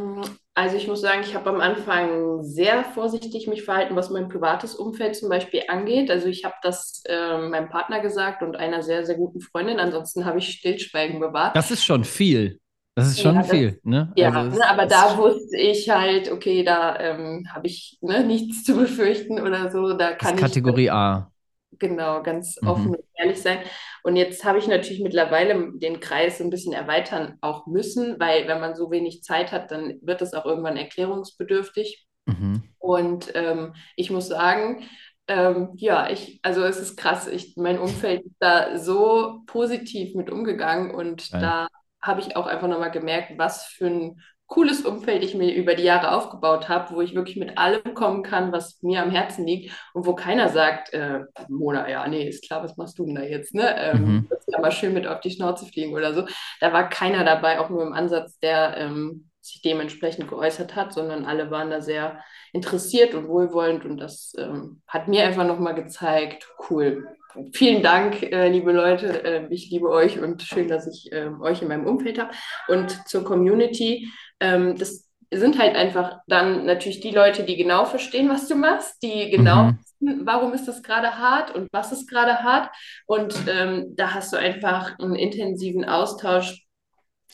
[0.57, 4.73] Also ich muss sagen, ich habe am Anfang sehr vorsichtig mich verhalten, was mein privates
[4.75, 6.09] Umfeld zum Beispiel angeht.
[6.09, 9.79] Also ich habe das ähm, meinem Partner gesagt und einer sehr, sehr guten Freundin.
[9.79, 11.55] Ansonsten habe ich Stillschweigen bewahrt.
[11.55, 12.59] Das ist schon viel.
[12.95, 14.15] Das ist schon Ja, das, viel, ne?
[14.19, 18.63] Also ja, ne, aber da wusste ich halt, okay, da ähm, habe ich ne, nichts
[18.63, 19.93] zu befürchten oder so.
[19.93, 21.31] Da ist kann ich Kategorie A.
[21.77, 22.95] Genau, ganz offen Mhm.
[22.95, 23.59] und ehrlich sein.
[24.05, 28.47] Und jetzt habe ich natürlich mittlerweile den Kreis so ein bisschen erweitern auch müssen, weil
[28.47, 32.05] wenn man so wenig Zeit hat, dann wird es auch irgendwann erklärungsbedürftig.
[32.27, 32.61] Mhm.
[32.77, 34.83] Und ähm, ich muss sagen,
[35.27, 40.29] ähm, ja, ich, also es ist krass, ich, mein Umfeld ist da so positiv mit
[40.29, 41.41] umgegangen und Geil.
[41.41, 41.67] da
[41.99, 45.83] habe ich auch einfach nochmal gemerkt, was für ein cooles Umfeld ich mir über die
[45.83, 49.73] Jahre aufgebaut habe, wo ich wirklich mit allem kommen kann, was mir am Herzen liegt
[49.93, 53.23] und wo keiner sagt, äh, Mona, ja, nee, ist klar, was machst du denn da
[53.23, 53.75] jetzt, ne?
[53.77, 54.27] Ähm, Mhm.
[54.29, 56.25] willst du ja mal schön mit auf die Schnauze fliegen oder so.
[56.59, 61.25] Da war keiner dabei, auch nur im Ansatz, der ähm, sich dementsprechend geäußert hat, sondern
[61.25, 62.19] alle waren da sehr
[62.53, 67.07] interessiert und wohlwollend und das ähm, hat mir einfach nochmal gezeigt, cool.
[67.51, 69.23] Vielen Dank, äh, liebe Leute.
[69.25, 72.31] Äh, ich liebe euch und schön, dass ich äh, euch in meinem Umfeld habe.
[72.69, 78.29] Und zur Community, ähm, das sind halt einfach dann natürlich die Leute, die genau verstehen,
[78.29, 79.79] was du machst, die genau Mhm.
[80.01, 82.69] wissen, warum ist das gerade hart und was ist gerade hart.
[83.07, 86.63] Und ähm, da hast du einfach einen intensiven Austausch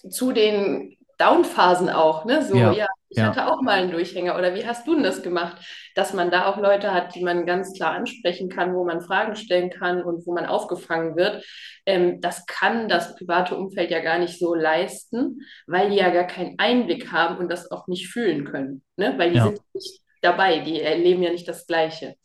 [0.10, 2.44] zu den Downphasen auch, ne?
[2.44, 5.04] So, Ja, ja, ich ja, hatte auch mal einen Durchhänger oder wie hast du denn
[5.04, 5.58] das gemacht?
[5.96, 9.36] Dass man da auch Leute hat, die man ganz klar ansprechen kann, wo man Fragen
[9.36, 11.46] stellen kann und wo man aufgefangen wird.
[11.86, 16.26] Ähm, das kann das private Umfeld ja gar nicht so leisten, weil die ja gar
[16.26, 19.14] keinen Einblick haben und das auch nicht fühlen können, ne?
[19.18, 22.16] Weil die ja, sind nicht dabei, die erleben ja nicht das Gleiche.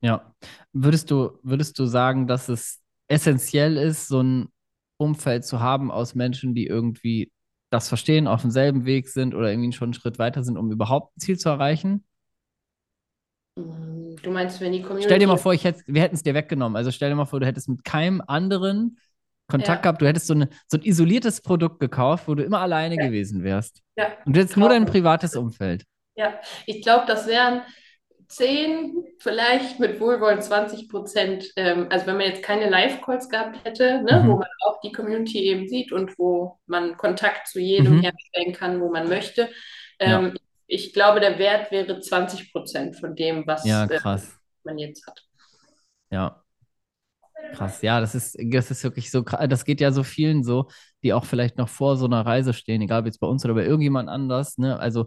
[0.00, 0.34] ja.
[0.72, 4.48] Würdest du, würdest du sagen, dass es essentiell ist, so ein
[4.98, 7.32] Umfeld zu haben aus Menschen, die irgendwie
[7.70, 11.16] das verstehen, auf demselben Weg sind oder irgendwie schon einen Schritt weiter sind, um überhaupt
[11.16, 12.04] ein Ziel zu erreichen?
[13.56, 16.22] Mm, Du meinst, wenn die Stell dir mal Community, vor, ich hätte, wir hätten es
[16.22, 16.76] dir weggenommen.
[16.76, 18.98] Also stell dir mal vor, du hättest mit keinem anderen
[19.48, 22.60] Kontakt ja, gehabt, du hättest so, eine, so ein isoliertes Produkt gekauft, wo du immer
[22.60, 23.82] alleine ja, gewesen wärst.
[23.96, 24.92] ja, Und du hättest nur dein traurig.
[24.92, 25.84] privates Umfeld.
[26.16, 27.62] Ja, ich glaube, das wären
[28.28, 31.46] 10, vielleicht mit Wohlwollen 20 Prozent.
[31.56, 34.38] Ähm, also wenn man jetzt keine Live-Calls gehabt hätte, ne, wo Mhm.
[34.38, 38.00] man auch die Community eben sieht und wo man Kontakt zu jedem Mhm.
[38.00, 39.48] herstellen kann, wo man möchte.
[40.04, 40.34] Ja, Ähm,
[40.66, 44.38] ich glaube, der Wert wäre 20 Prozent von dem, was ja, äh, krass.
[44.64, 45.22] man jetzt hat.
[46.10, 46.44] Ja.
[47.50, 50.68] Krass, ja, das ist, das ist wirklich so, kra- das geht ja so vielen so,
[51.02, 53.54] die auch vielleicht noch vor so einer Reise stehen, egal ob jetzt bei uns oder
[53.54, 54.78] bei irgendjemand anders, ne?
[54.78, 55.06] Also,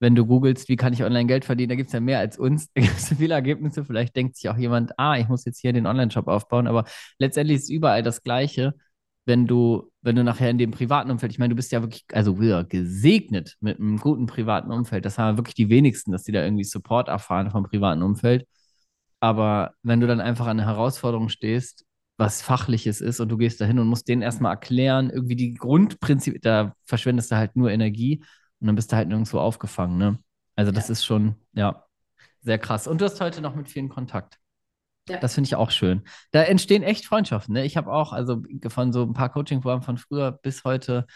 [0.00, 2.38] wenn du googelst, wie kann ich online Geld verdienen, da gibt es ja mehr als
[2.38, 5.60] uns, da gibt es viele Ergebnisse, vielleicht denkt sich auch jemand, ah, ich muss jetzt
[5.60, 6.84] hier den Online-Shop aufbauen, aber
[7.18, 8.74] letztendlich ist überall das Gleiche,
[9.26, 12.04] wenn du, wenn du nachher in dem privaten Umfeld, ich meine, du bist ja wirklich,
[12.12, 16.32] also ja, gesegnet mit einem guten privaten Umfeld, das haben wirklich die wenigsten, dass die
[16.32, 18.46] da irgendwie Support erfahren vom privaten Umfeld.
[19.20, 21.84] Aber wenn du dann einfach an eine Herausforderung stehst,
[22.16, 26.40] was Fachliches ist und du gehst dahin und musst denen erstmal erklären, irgendwie die Grundprinzipien,
[26.42, 28.22] da verschwendest du halt nur Energie.
[28.60, 30.18] Und dann bist du halt nirgendwo aufgefangen, ne?
[30.56, 30.92] Also das ja.
[30.92, 31.84] ist schon, ja,
[32.40, 32.86] sehr krass.
[32.86, 34.38] Und du hast heute noch mit vielen Kontakt.
[35.08, 35.18] Ja.
[35.18, 36.02] Das finde ich auch schön.
[36.32, 37.54] Da entstehen echt Freundschaften.
[37.54, 37.64] Ne?
[37.64, 41.06] Ich habe auch, also von so ein paar Coaching-Programmen von früher bis heute,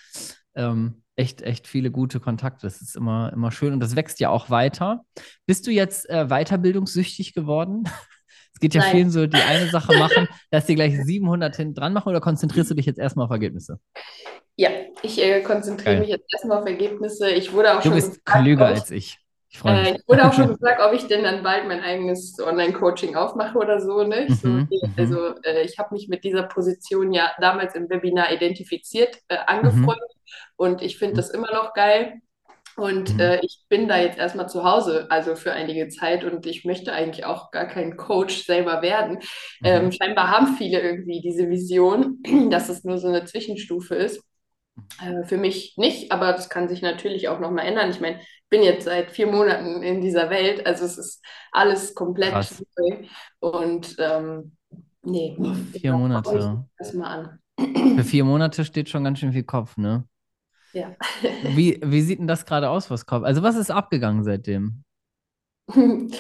[0.55, 2.67] ähm, echt, echt viele gute Kontakte.
[2.67, 5.05] Das ist immer, immer schön und das wächst ja auch weiter.
[5.47, 7.85] Bist du jetzt äh, weiterbildungssüchtig geworden?
[8.63, 8.91] es geht ja Nein.
[8.93, 12.71] vielen so, die eine Sache machen, dass sie gleich 700 hinten dran machen oder konzentrierst
[12.71, 13.81] du dich jetzt erstmal auf Ergebnisse?
[14.57, 14.71] Ja,
[15.03, 17.31] ich äh, konzentriere mich jetzt erstmal auf Ergebnisse.
[17.31, 17.95] Ich wurde auch du schon.
[17.95, 19.19] Bist klüger als ich.
[19.49, 23.17] Ich, äh, ich wurde auch schon gefragt, ob ich denn dann bald mein eigenes Online-Coaching
[23.17, 24.03] aufmache oder so.
[24.05, 24.27] Ne?
[24.27, 24.95] Ich so, mhm, okay, mhm.
[24.97, 30.11] also äh, ich habe mich mit dieser Position ja damals im Webinar identifiziert, äh, angefreundet
[30.15, 30.35] mhm.
[30.57, 32.21] und ich finde das immer noch geil.
[32.77, 33.21] Und mhm.
[33.21, 36.93] äh, ich bin da jetzt erstmal zu Hause, also für einige Zeit und ich möchte
[36.93, 39.17] eigentlich auch gar kein Coach selber werden.
[39.61, 39.67] Mhm.
[39.67, 44.23] Ähm, scheinbar haben viele irgendwie diese Vision, dass es nur so eine Zwischenstufe ist.
[45.03, 47.91] Äh, für mich nicht, aber das kann sich natürlich auch nochmal ändern.
[47.91, 51.95] Ich meine, ich bin jetzt seit vier Monaten in dieser Welt, also es ist alles
[51.95, 52.65] komplett Krass.
[52.79, 53.07] neu.
[53.41, 54.57] Und ähm,
[55.03, 55.37] nee,
[55.73, 56.65] vier Monate.
[56.79, 57.39] Erstmal an.
[57.97, 60.05] Für vier Monate steht schon ganz schön viel Kopf, ne?
[60.73, 60.95] Ja.
[61.55, 63.25] wie, wie sieht denn das gerade aus, was Kopf?
[63.25, 64.85] Also, was ist abgegangen seitdem?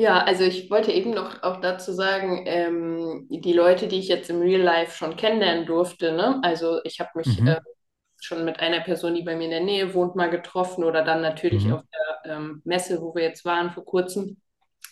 [0.00, 4.30] Ja, also ich wollte eben noch auch dazu sagen, ähm, die Leute, die ich jetzt
[4.30, 6.40] im Real Life schon kennenlernen durfte, ne?
[6.42, 7.48] Also ich habe mich mhm.
[7.48, 7.60] äh,
[8.18, 11.20] schon mit einer Person, die bei mir in der Nähe wohnt, mal getroffen oder dann
[11.20, 11.74] natürlich mhm.
[11.74, 14.38] auf der ähm, Messe, wo wir jetzt waren vor kurzem,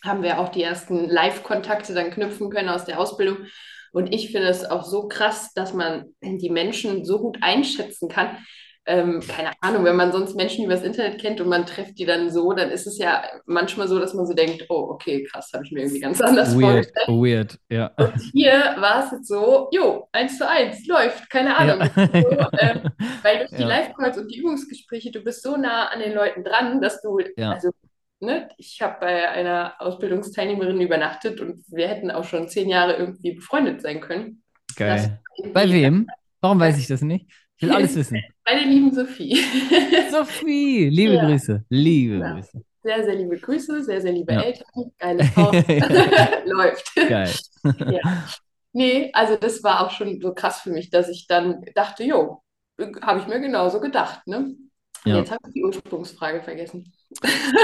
[0.05, 3.47] haben wir auch die ersten Live-Kontakte dann knüpfen können aus der Ausbildung.
[3.93, 8.37] Und ich finde es auch so krass, dass man die Menschen so gut einschätzen kann,
[8.89, 12.31] ähm, keine Ahnung, wenn man sonst Menschen übers Internet kennt und man trifft die dann
[12.31, 15.65] so, dann ist es ja manchmal so, dass man so denkt, oh, okay, krass, habe
[15.65, 17.09] ich mir irgendwie ganz anders weird, vorgestellt.
[17.09, 17.91] Weird, ja.
[17.99, 21.81] Und hier war es jetzt so, jo, eins zu eins, läuft, keine Ahnung.
[21.81, 22.07] Ja.
[22.07, 22.81] So, ähm,
[23.23, 23.69] weil durch die ja.
[23.69, 27.53] Live-Calls und die Übungsgespräche, du bist so nah an den Leuten dran, dass du, ja.
[27.53, 27.71] also
[28.21, 28.49] Ne?
[28.57, 33.81] Ich habe bei einer Ausbildungsteilnehmerin übernachtet und wir hätten auch schon zehn Jahre irgendwie befreundet
[33.81, 34.43] sein können.
[34.75, 35.21] Geil.
[35.53, 36.09] Bei wem?
[36.41, 37.31] Warum weiß ich das nicht?
[37.59, 38.23] Ich will alles wissen.
[38.47, 39.35] Meine lieben Sophie.
[40.11, 41.25] Sophie, liebe ja.
[41.27, 41.65] Grüße.
[41.69, 42.33] Liebe ja.
[42.35, 42.63] Grüße.
[42.85, 44.43] Sehr, sehr liebe Grüße, sehr, sehr liebe ja.
[44.43, 44.93] Eltern.
[44.97, 45.51] Geile Frau.
[46.45, 46.95] Läuft.
[46.95, 47.31] Geil.
[47.91, 48.29] ja.
[48.73, 52.43] Nee, also das war auch schon so krass für mich, dass ich dann dachte, jo,
[53.03, 54.25] habe ich mir genauso gedacht.
[54.27, 54.55] Ne?
[55.05, 56.93] Jetzt habe ich die Ursprungsfrage vergessen.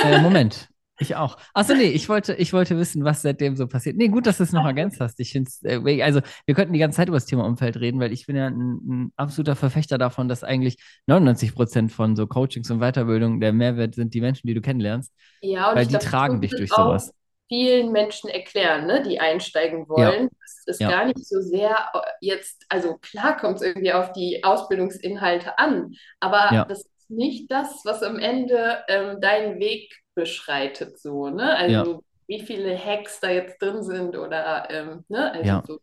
[0.05, 1.37] Äh, Moment, ich auch.
[1.55, 3.97] Achso, nee, ich wollte, ich wollte wissen, was seitdem so passiert.
[3.97, 5.19] Nee, gut, dass du es noch ergänzt hast.
[5.19, 8.13] Ich finde äh, also wir könnten die ganze Zeit über das Thema Umfeld reden, weil
[8.13, 10.77] ich bin ja ein, ein absoluter Verfechter davon, dass eigentlich
[11.07, 15.13] 99 Prozent von so Coachings und Weiterbildung der Mehrwert sind die Menschen, die du kennenlernst.
[15.41, 17.13] Ja, und weil die glaub, tragen dich durch sowas.
[17.49, 20.23] Vielen Menschen erklären, ne, die einsteigen wollen.
[20.23, 20.29] Ja.
[20.41, 20.91] Das ist ja.
[20.91, 25.93] gar nicht so sehr äh, jetzt, also klar kommt es irgendwie auf die Ausbildungsinhalte an,
[26.21, 26.65] aber ja.
[26.65, 31.57] das nicht das, was am Ende ähm, deinen Weg beschreitet, so, ne?
[31.57, 31.99] Also ja.
[32.27, 35.33] wie viele Hacks da jetzt drin sind oder ähm, ne?
[35.33, 35.63] Also ja.
[35.67, 35.79] so.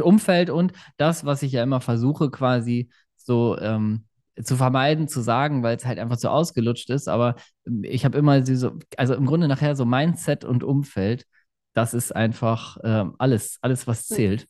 [0.00, 4.06] Umfeld und das, was ich ja immer versuche, quasi so ähm,
[4.42, 7.08] zu vermeiden, zu sagen, weil es halt einfach so ausgelutscht ist.
[7.08, 11.26] Aber ähm, ich habe immer so, also im Grunde nachher so Mindset und Umfeld,
[11.74, 14.16] das ist einfach ähm, alles, alles, was hm.
[14.16, 14.46] zählt.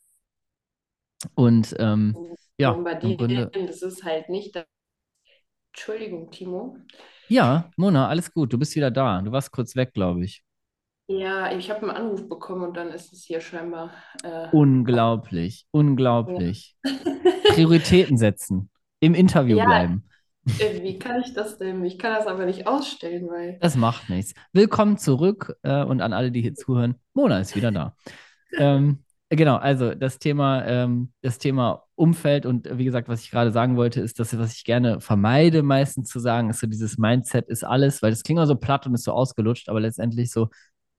[1.35, 2.17] Und ähm,
[2.57, 4.65] ja, im Grunde, das ist halt nicht das.
[5.73, 6.77] Entschuldigung, Timo.
[7.27, 8.53] Ja, Mona, alles gut.
[8.53, 9.21] Du bist wieder da.
[9.21, 10.43] Du warst kurz weg, glaube ich.
[11.07, 13.91] Ja, ich habe einen Anruf bekommen und dann ist es hier scheinbar.
[14.23, 16.75] Äh, unglaublich, unglaublich.
[16.85, 16.91] Ja.
[17.53, 20.07] Prioritäten setzen, im Interview ja, bleiben.
[20.59, 21.83] Äh, wie kann ich das denn?
[21.83, 23.57] Ich kann das aber nicht ausstellen, weil.
[23.59, 24.33] Das macht nichts.
[24.53, 26.95] Willkommen zurück äh, und an alle, die hier zuhören.
[27.13, 27.95] Mona ist wieder da.
[28.57, 33.51] ähm, genau, also das Thema, ähm, das Thema Umfeld und wie gesagt, was ich gerade
[33.51, 37.47] sagen wollte, ist das, was ich gerne vermeide, meistens zu sagen, ist so dieses Mindset
[37.49, 40.49] ist alles, weil das klingt auch so platt und ist so ausgelutscht, aber letztendlich so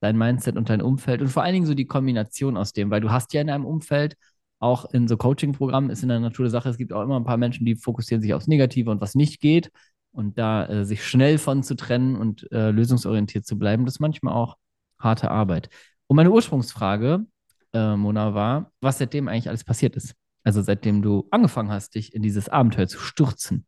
[0.01, 3.01] dein Mindset und dein Umfeld und vor allen Dingen so die Kombination aus dem, weil
[3.01, 4.17] du hast ja in einem Umfeld,
[4.61, 7.25] auch in so Coaching-Programmen ist in der Natur der Sache, es gibt auch immer ein
[7.25, 9.71] paar Menschen, die fokussieren sich aufs Negative und was nicht geht
[10.13, 14.01] und da äh, sich schnell von zu trennen und äh, lösungsorientiert zu bleiben, das ist
[14.01, 14.57] manchmal auch
[14.99, 15.69] harte Arbeit.
[16.07, 17.27] Und meine Ursprungsfrage,
[17.73, 20.15] äh, Mona, war, was seitdem eigentlich alles passiert ist.
[20.45, 23.67] Also seitdem du angefangen hast, dich in dieses Abenteuer zu stürzen.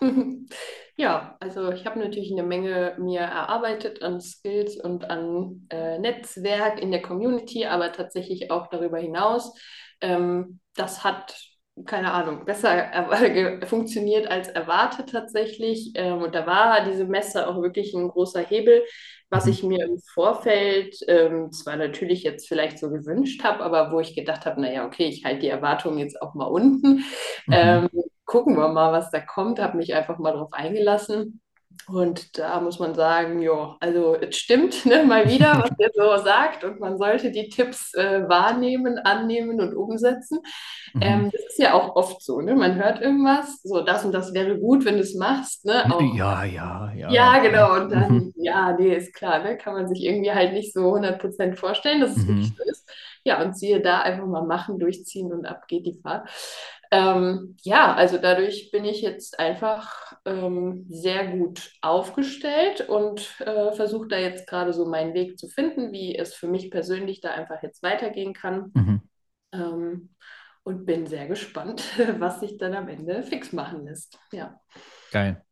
[0.98, 6.80] Ja, also ich habe natürlich eine Menge mir erarbeitet an Skills und an äh, Netzwerk
[6.80, 9.52] in der Community, aber tatsächlich auch darüber hinaus.
[10.00, 11.36] Ähm, das hat,
[11.84, 13.10] keine Ahnung, besser
[13.66, 15.92] funktioniert als erwartet tatsächlich.
[15.96, 18.82] Ähm, und da war diese Messe auch wirklich ein großer Hebel,
[19.30, 19.52] was mhm.
[19.52, 24.14] ich mir im Vorfeld ähm, zwar natürlich jetzt vielleicht so gewünscht habe, aber wo ich
[24.14, 27.04] gedacht habe, naja, okay, ich halte die Erwartungen jetzt auch mal unten.
[27.46, 27.52] Mhm.
[27.52, 27.88] Ähm,
[28.24, 29.60] gucken wir mal, was da kommt.
[29.60, 31.40] Habe mich einfach mal drauf eingelassen.
[31.88, 36.24] Und da muss man sagen, ja, also es stimmt ne, mal wieder, was er so
[36.24, 36.64] sagt.
[36.64, 40.38] Und man sollte die Tipps äh, wahrnehmen, annehmen und umsetzen.
[40.94, 41.02] Mhm.
[41.02, 42.54] Ähm, das ist ja auch oft so, ne?
[42.56, 45.64] Man hört irgendwas, so das und das wäre gut, wenn du es machst.
[45.64, 45.84] Ne?
[45.92, 47.10] Auch, Ja, ja, ja.
[47.10, 47.74] ja, genau.
[47.76, 48.32] Und dann, Mhm.
[48.36, 49.56] ja, nee, ist klar, ne?
[49.56, 52.54] Kann man sich irgendwie halt nicht so 100% vorstellen, dass es wirklich Mhm.
[52.56, 52.90] so ist.
[53.24, 56.28] Ja, und siehe da, einfach mal machen, durchziehen und ab geht die Fahrt.
[56.90, 64.08] Ähm, ja, also dadurch bin ich jetzt einfach ähm, sehr gut aufgestellt und äh, versuche
[64.08, 67.62] da jetzt gerade so meinen Weg zu finden, wie es für mich persönlich da einfach
[67.62, 68.72] jetzt weitergehen kann.
[68.74, 69.02] Mhm.
[69.52, 70.10] Ähm,
[70.62, 71.82] und bin sehr gespannt,
[72.18, 74.18] was sich dann am Ende fix machen lässt.
[74.32, 74.58] Ja.
[75.12, 75.42] Geil.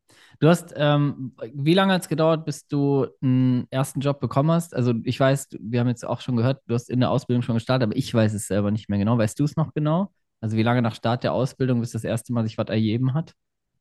[0.40, 4.74] Du hast, ähm, wie lange hat es gedauert, bis du einen ersten Job bekommen hast?
[4.74, 7.54] Also ich weiß, wir haben jetzt auch schon gehört, du hast in der Ausbildung schon
[7.54, 9.16] gestartet, aber ich weiß es selber nicht mehr genau.
[9.16, 10.10] Weißt du es noch genau?
[10.44, 13.32] Also wie lange nach Start der Ausbildung, bis das erste Mal sich was ergeben hat?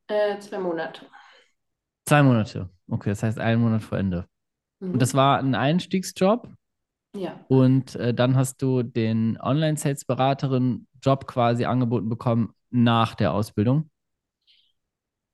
[0.08, 1.02] Äh, zwei Monate.
[2.06, 2.70] Zwei Monate.
[2.90, 4.28] Okay, das heißt einen Monat vor Ende.
[4.80, 4.94] Mhm.
[4.94, 6.48] Und das war ein Einstiegsjob
[7.18, 7.38] Ja.
[7.50, 13.90] und äh, dann hast du den Online-Sales-Beraterin-Job quasi angeboten bekommen nach der Ausbildung.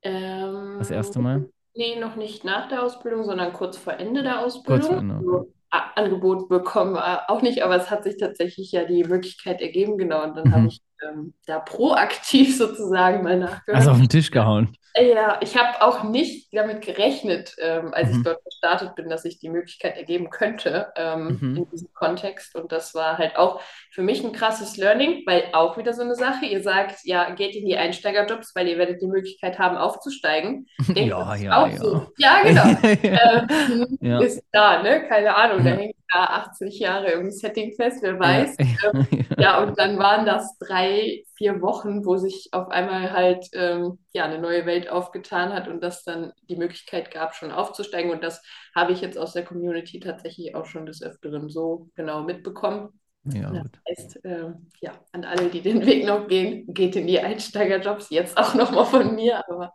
[0.01, 1.47] Ähm, Das erste Mal?
[1.75, 4.87] Nee, noch nicht nach der Ausbildung, sondern kurz vor Ende der Kurz Ausbildung.
[4.87, 5.23] vor Ende.
[5.23, 9.99] So, Angebot bekommen wir auch nicht, aber es hat sich tatsächlich ja die Möglichkeit ergeben,
[9.99, 10.23] genau.
[10.23, 10.53] Und dann Mhm.
[10.53, 13.77] habe ich ähm, da proaktiv sozusagen mal nachgehört.
[13.79, 14.75] Also auf den Tisch gehauen.
[14.99, 18.17] Ja, ich habe auch nicht damit gerechnet, ähm, als Mhm.
[18.17, 21.55] ich dort gestartet bin, dass sich die Möglichkeit ergeben könnte ähm, Mhm.
[21.57, 22.55] in diesem Kontext.
[22.55, 26.15] Und das war halt auch für mich ein krasses Learning, weil auch wieder so eine
[26.15, 30.65] Sache, ihr sagt, ja, geht in die Einsteigerjobs, weil ihr werdet die Möglichkeit haben, aufzusteigen.
[30.87, 31.77] Denkt Ja, ja, auch ja.
[31.77, 32.07] so.
[32.17, 32.63] Ja, genau.
[33.03, 34.19] Ähm, Ja.
[34.21, 35.07] Ist da, ne?
[35.07, 35.75] Keine Ahnung, da Ja.
[35.77, 38.57] hängt da 80 Jahre im Setting fest, wer weiß.
[38.57, 39.05] Ja.
[39.37, 40.88] Ja, und dann waren das drei,
[41.35, 45.81] vier Wochen, wo sich auf einmal halt ähm, ja, eine neue Welt aufgetan hat und
[45.81, 48.11] das dann die Möglichkeit gab, schon aufzusteigen.
[48.11, 48.41] Und das
[48.75, 52.98] habe ich jetzt aus der Community tatsächlich auch schon des Öfteren so genau mitbekommen.
[53.23, 53.79] Mega Das gut.
[53.89, 58.37] heißt, ähm, ja, an alle, die den Weg noch gehen, geht in die Einsteigerjobs, jetzt
[58.37, 59.73] auch nochmal von mir, aber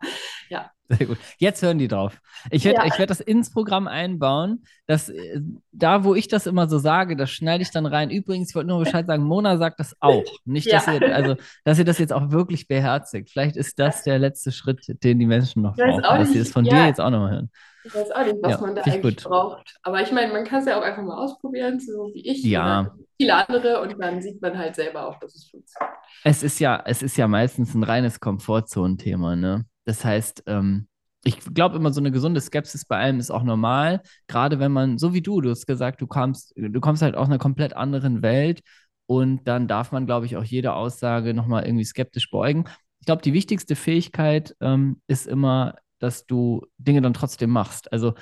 [0.49, 0.71] ja.
[0.87, 1.17] Sehr gut.
[1.39, 2.19] Jetzt hören die drauf.
[2.51, 2.85] Ich werde Ja.
[2.85, 4.63] ich werd das ins Programm einbauen.
[4.85, 5.41] Dass, äh,
[5.71, 8.11] da, wo ich das immer so sage, das schneide ich dann rein.
[8.11, 10.23] Übrigens, ich wollte nur Bescheid sagen, Mona sagt das auch.
[10.45, 10.93] Nicht, dass Ja.
[10.93, 13.31] ihr, also, dass ihr das jetzt auch wirklich beherzigt.
[13.31, 16.49] Vielleicht ist das der letzte Schritt, den die Menschen noch brauchen, auch dass sie das
[16.51, 16.73] von ja.
[16.83, 17.51] dir jetzt auch nochmal hören.
[17.85, 19.23] Ich weiß auch nicht, was Ja, man da eigentlich gut.
[19.23, 19.75] braucht.
[19.83, 22.91] Aber ich meine, man kann es ja auch einfach mal ausprobieren, so wie ich Ja.
[23.17, 25.95] viele andere, und dann sieht man halt selber auch, dass es funktioniert.
[26.23, 29.65] Es ist ja, es ist ja meistens ein reines Komfortzonenthema, ne?
[29.85, 30.87] Das heißt, ähm,
[31.23, 34.01] ich glaube immer, so eine gesunde Skepsis bei allem ist auch normal.
[34.27, 37.27] Gerade wenn man, so wie du, du hast gesagt, du kommst, du kommst halt aus
[37.27, 38.61] einer komplett anderen Welt
[39.07, 42.65] und dann darf man, glaube ich, auch jede Aussage nochmal irgendwie skeptisch beugen.
[42.99, 47.91] Ich glaube, die wichtigste Fähigkeit ähm, ist immer, dass du Dinge dann trotzdem machst.
[47.91, 48.13] Also,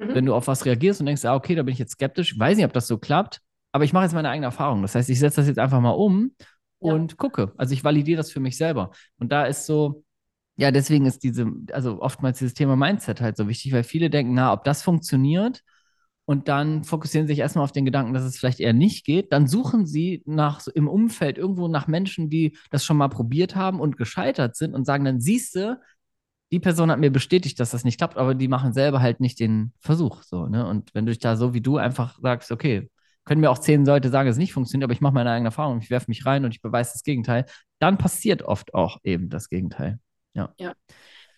[0.00, 0.14] Mhm.
[0.14, 2.56] wenn du auf was reagierst und denkst, ah, okay, da bin ich jetzt skeptisch, weiß
[2.56, 3.40] nicht, ob das so klappt,
[3.72, 4.82] aber ich mache jetzt meine eigene Erfahrung.
[4.82, 6.32] Das heißt, ich setze das jetzt einfach mal um
[6.80, 6.92] Ja.
[6.92, 7.52] und gucke.
[7.56, 8.92] Also ich validiere das für mich selber.
[9.18, 10.04] Und da ist so,
[10.56, 14.34] ja, deswegen ist diese, also oftmals dieses Thema Mindset halt so wichtig, weil viele denken,
[14.34, 15.62] na, ob das funktioniert
[16.24, 19.32] und dann fokussieren sich erstmal auf den Gedanken, dass es vielleicht eher nicht geht.
[19.32, 23.56] Dann suchen sie nach so im Umfeld irgendwo nach Menschen, die das schon mal probiert
[23.56, 25.80] haben und gescheitert sind und sagen dann, siehste,
[26.50, 29.40] die Person hat mir bestätigt, dass das nicht klappt, aber die machen selber halt nicht
[29.40, 30.22] den Versuch.
[30.22, 30.66] So, ne?
[30.66, 32.90] Und wenn du dich da so wie du einfach sagst, okay,
[33.24, 35.80] können mir auch zehn Leute sagen, es nicht funktioniert, aber ich mache meine eigene Erfahrung,
[35.80, 37.44] ich werfe mich rein und ich beweise das Gegenteil,
[37.78, 39.98] dann passiert oft auch eben das Gegenteil.
[40.32, 40.74] Ja.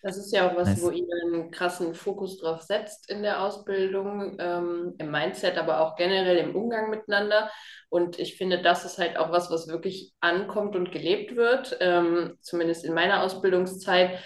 [0.03, 0.81] Das ist ja auch was, Nice.
[0.81, 5.95] wo ihr einen krassen Fokus drauf setzt in der Ausbildung, ähm, im Mindset, aber auch
[5.95, 7.51] generell im Umgang miteinander.
[7.89, 12.35] Und ich finde, das ist halt auch was, was wirklich ankommt und gelebt wird, ähm,
[12.41, 14.17] zumindest in meiner Ausbildungszeit.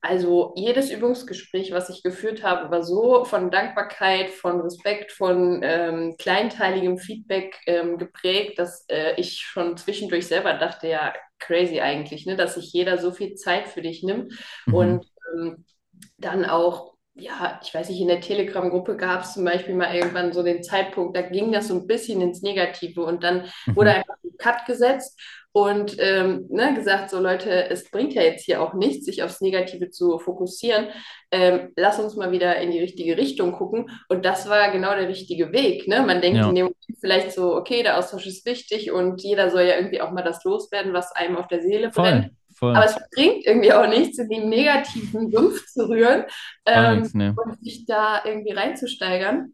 [0.00, 6.14] Also jedes Übungsgespräch, was ich geführt habe, war so von Dankbarkeit, von Respekt, von ähm,
[6.18, 12.36] kleinteiligem Feedback ähm, geprägt, dass äh, ich schon zwischendurch selber dachte, ja, crazy eigentlich, ne,
[12.36, 14.32] dass sich jeder so viel Zeit für dich nimmt.
[14.66, 14.74] Mhm.
[14.74, 15.64] Und ähm,
[16.16, 20.32] dann auch, ja, ich weiß nicht, in der Telegram-Gruppe gab es zum Beispiel mal irgendwann
[20.32, 23.44] so den Zeitpunkt, da ging das so ein bisschen ins Negative und dann
[23.74, 23.96] wurde Mhm.
[23.96, 25.18] einfach ein Cut gesetzt
[25.52, 29.40] und ähm, ne, gesagt, so Leute, es bringt ja jetzt hier auch nichts, sich aufs
[29.40, 30.88] Negative zu fokussieren.
[31.32, 33.90] Ähm, lass uns mal wieder in die richtige Richtung gucken.
[34.08, 35.88] Und das war genau der richtige Weg.
[35.88, 36.02] Ne?
[36.02, 36.48] Man denkt Ja.
[36.48, 40.00] in dem Moment vielleicht so, okay, der Austausch ist wichtig und jeder soll ja irgendwie
[40.00, 42.30] auch mal das loswerden, was einem auf der Seele brennt.
[42.58, 42.74] Voll.
[42.74, 46.24] Aber es bringt irgendwie auch nichts, in den negativen Sumpf zu rühren
[46.66, 47.38] ähm, nichts, ne.
[47.44, 49.52] und sich da irgendwie reinzusteigern.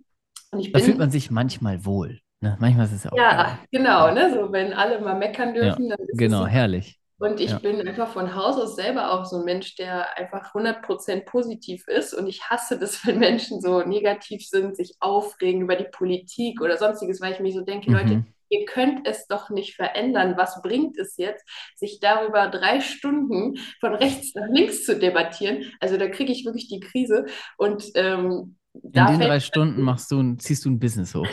[0.53, 2.21] Und ich Da bin fühlt man sich manchmal wohl.
[2.41, 2.57] Ne?
[2.61, 3.59] Manchmal ist es ja auch ja, geil.
[3.71, 4.33] genau, ne?
[4.35, 7.01] So wenn alle mal meckern dürfen, dann ist Genau, es herrlich.
[7.19, 7.59] Und ich Ja.
[7.63, 12.15] bin einfach von Haus aus selber auch so ein Mensch, der einfach 100% positiv ist.
[12.15, 16.77] Und ich hasse das, wenn Menschen so negativ sind, sich aufregen über die Politik oder
[16.79, 18.34] sonstiges, weil ich mir so denke, Leute, Mhm.
[18.59, 20.35] Ihr könnt es doch nicht verändern.
[20.37, 21.45] Was bringt es jetzt,
[21.77, 25.65] sich darüber drei Stunden von rechts nach links zu debattieren?
[25.81, 27.27] Also da kriege ich wirklich die Krise.
[27.57, 31.27] Und ähm, In den drei Stunden machst du ein, ziehst du ein Business hoch.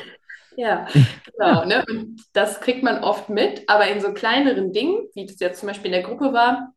[0.57, 1.01] ja, Ja.
[1.37, 1.85] genau, ne?
[1.89, 5.67] Und das kriegt man oft mit, aber in so kleineren Dingen, wie das jetzt zum
[5.67, 6.73] Beispiel in der Gruppe war,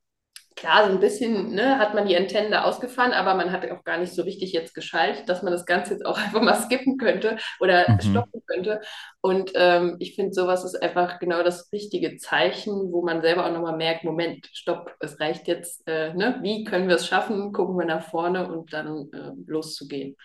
[0.57, 3.85] klar, so ein bisschen, ne, hat man die Antennen da ausgefahren, aber man hat auch
[3.85, 6.99] gar nicht so richtig jetzt geschaltet, dass man das Ganze jetzt auch einfach mal skippen
[6.99, 8.01] könnte oder Mhm.
[8.01, 8.81] stoppen könnte.
[9.21, 13.53] Und ähm, ich finde, sowas ist einfach genau das richtige Zeichen, wo man selber auch
[13.53, 16.39] nochmal merkt, Moment, stopp, es reicht jetzt, äh, ne?
[16.43, 17.53] Wie können wir es schaffen?
[17.53, 20.17] Gucken wir nach vorne und dann äh, loszugehen.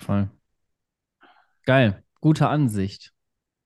[0.00, 0.28] Voll.
[1.66, 2.02] Geil.
[2.20, 3.12] Gute Ansicht.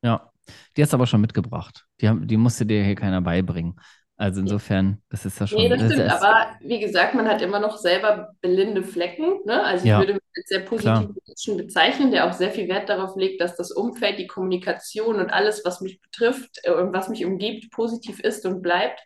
[0.03, 0.33] Ja.
[0.77, 1.87] Die hast du aber schon mitgebracht.
[2.01, 3.81] Die, haben, die musste dir hier keiner beibringen.
[4.17, 5.69] Also insofern, das ist ja Nee, schon.
[5.69, 9.41] das Das stimmt, ist, aber wie gesagt, man hat immer noch selber blinde Flecken.
[9.45, 9.62] Ne?
[9.62, 12.89] Also ich Ja, würde mich als sehr positiven Menschen bezeichnen, der auch sehr viel Wert
[12.89, 17.09] darauf legt, dass das Umfeld, die Kommunikation und alles, was mich betrifft äh, und was
[17.09, 19.01] mich umgibt, positiv ist und bleibt.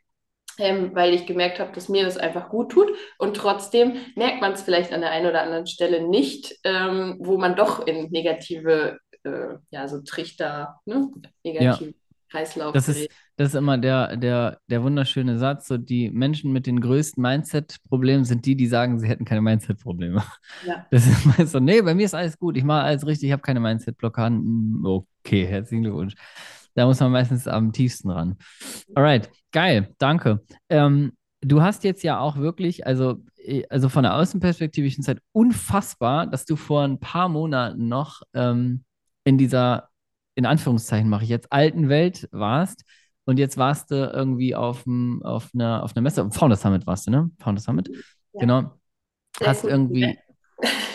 [0.59, 2.91] Ähm, weil ich gemerkt habe, dass mir das einfach gut tut.
[3.19, 7.39] Und trotzdem merkt man es vielleicht an der einen oder anderen Stelle nicht, ähm, wo
[7.39, 11.11] man doch in negative, äh, ja, so Trichter, ne?
[11.59, 11.89] Ja.
[12.31, 15.69] Kreislauf Das ist, das ist immer der, der, der wunderschöne Satz.
[15.69, 20.23] So, die Menschen mit den größten Mindset-Problemen sind die, die sagen, sie hätten keine Mindset-Probleme.
[20.67, 20.87] Ja.
[20.91, 23.33] Das ist meist so, nee, bei mir ist alles gut, ich mache alles richtig, ich
[23.33, 24.39] habe keine Mindset-Blockaden.
[24.39, 26.15] Hm, Okay, herzlichen Glückwunsch.
[26.75, 28.37] Da muss man meistens am tiefsten ran.
[28.95, 30.43] Alright, geil, danke.
[30.69, 35.03] Ähm, du hast jetzt ja auch wirklich, also, eh, also von der Außenperspektive, ich finde
[35.05, 38.85] es halt unfassbar, dass du vor ein paar Monaten noch ähm,
[39.25, 39.89] in dieser,
[40.39, 42.85] in Anführungszeichen mache ich jetzt, alten Welt warst
[43.25, 47.09] und jetzt warst du irgendwie auf, dem, auf, einer, auf einer Messe, Founder Summit warst
[47.09, 47.31] du, ne?
[47.41, 47.89] Founder Summit,
[48.33, 48.41] Ja.
[48.41, 48.71] genau.
[49.39, 49.71] Sehr Hast cool.
[49.71, 50.17] irgendwie,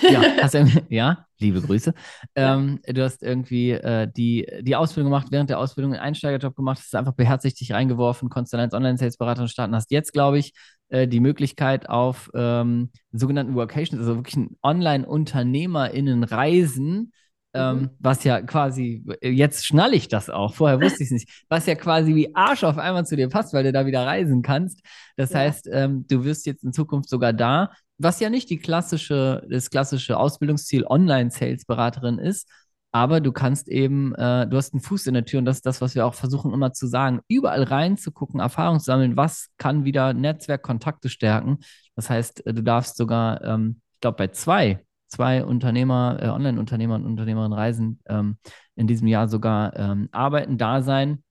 [0.01, 1.93] ja, hast irgendwie, ja, liebe Grüße.
[2.37, 2.55] Ja.
[2.55, 6.79] Ähm, du hast irgendwie äh, die, die Ausbildung gemacht, während der Ausbildung einen Einsteigerjob gemacht,
[6.79, 10.53] hast einfach beherzigt dich reingeworfen, konntest dann als Online-Sales-Berater starten, hast jetzt, glaube ich,
[10.89, 17.11] äh, die Möglichkeit auf ähm, sogenannten Workations, also wirklich ein Online-UnternehmerInnen-Reisen,
[17.53, 17.89] ähm, Mhm.
[17.99, 21.75] was ja quasi, jetzt schnalle ich das auch, vorher wusste ich es nicht, was ja
[21.75, 24.81] quasi wie Arsch auf einmal zu dir passt, weil du da wieder reisen kannst.
[25.17, 25.39] Das Ja.
[25.39, 29.69] heißt, ähm, du wirst jetzt in Zukunft sogar da, was ja nicht die klassische, das
[29.69, 32.49] klassische Ausbildungsziel Online-Sales-Beraterin ist,
[32.91, 35.65] aber du kannst eben, äh, du hast einen Fuß in der Tür und das ist
[35.65, 39.83] das, was wir auch versuchen immer zu sagen, überall reinzugucken, Erfahrung zu sammeln, was kann
[39.83, 41.59] wieder Netzwerkkontakte stärken.
[41.95, 44.83] Das heißt, äh, du darfst sogar, ähm, ich glaube, bei zwei,
[45.13, 48.37] zwei Unternehmer, äh, Online-Unternehmer und Unternehmerinnen reisen, ähm,
[48.75, 51.23] in diesem Jahr sogar ähm, arbeiten, da sein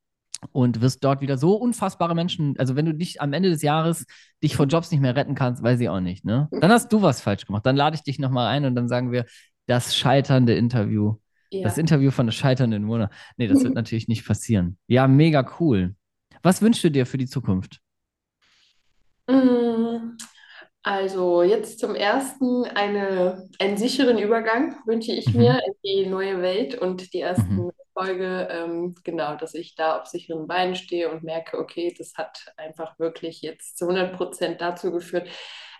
[0.52, 4.06] und wirst dort wieder so unfassbare Menschen, also wenn du dich am Ende des Jahres
[4.42, 6.48] dich vor Jobs nicht mehr retten kannst, weiß ich auch nicht, ne?
[6.50, 7.64] Dann hast du was falsch gemacht.
[7.66, 9.24] Dann lade ich dich nochmal ein und dann sagen wir,
[9.66, 11.16] das scheiternde Interview.
[11.50, 11.80] Das Ja.
[11.80, 13.10] Interview von der scheiternden Wohner.
[13.36, 14.78] Nee, das wird natürlich nicht passieren.
[14.88, 15.94] Ja, mega cool.
[16.42, 17.80] Was wünschst du dir für die Zukunft?
[20.84, 25.32] Also jetzt zum ersten eine, einen sicheren Übergang wünsche ich Mhm.
[25.32, 27.70] mir in die neue Welt und die ersten Mhm.
[27.94, 32.52] Erfolge, ähm, genau, dass ich da auf sicheren Beinen stehe und merke, okay, das hat
[32.56, 35.28] einfach wirklich jetzt zu 100 Prozent dazu geführt,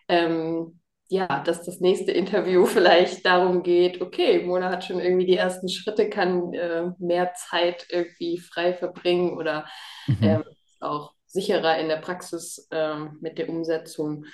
[0.09, 0.78] ähm,
[1.09, 5.68] ja, dass das nächste Interview vielleicht darum geht, okay, Mona hat schon irgendwie die ersten
[5.68, 9.66] Schritte, kann äh, mehr Zeit irgendwie frei verbringen oder
[10.09, 10.36] Mhm.
[10.36, 10.44] ähm,
[10.80, 14.26] auch sicherer in der Praxis ähm, mit der Umsetzung.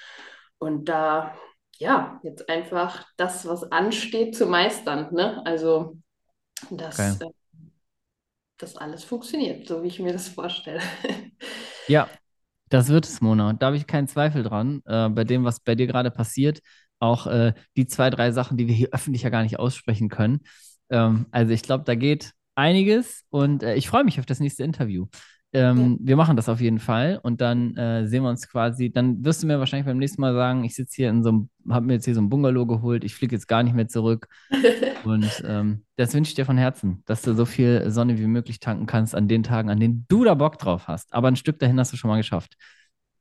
[0.59, 1.35] Und da,
[1.79, 5.15] ja, jetzt einfach das, was ansteht, zu meistern.
[5.15, 5.45] Ne?
[5.47, 5.99] Also,
[6.71, 7.17] dass Geil.
[7.21, 7.31] äh,
[8.59, 10.81] das alles funktioniert, so wie ich mir das vorstelle.
[11.87, 12.09] Ja,
[12.69, 13.55] das wird es, Mona.
[13.55, 14.83] Da habe ich keinen Zweifel dran.
[14.85, 16.61] Äh, bei dem, was bei dir gerade passiert,
[16.99, 20.41] auch äh, die zwei, drei Sachen, die wir hier öffentlich ja gar nicht aussprechen können.
[20.91, 24.65] Ähm, also ich glaube, da geht einiges und äh, ich freue mich auf das nächste
[24.65, 25.07] Interview.
[25.55, 28.91] Ähm, wir machen das auf jeden Fall und dann äh, sehen wir uns quasi.
[28.93, 31.51] Dann wirst du mir wahrscheinlich beim nächsten Mal sagen, ich sitze hier in so einem,
[31.71, 34.29] habe mir jetzt hier so ein Bungalow geholt, ich fliege jetzt gar nicht mehr zurück.
[35.05, 38.61] Und ähm, das wünsche ich dir von Herzen, dass du so viel Sonne wie möglich
[38.61, 41.15] tanken kannst an den Tagen, an denen du da Bock drauf hast.
[41.15, 42.57] Aber ein Stück dahin hast du schon mal geschafft.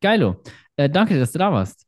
[0.01, 0.43] Geilo.
[0.75, 1.85] Äh, danke dir, dass du da warst.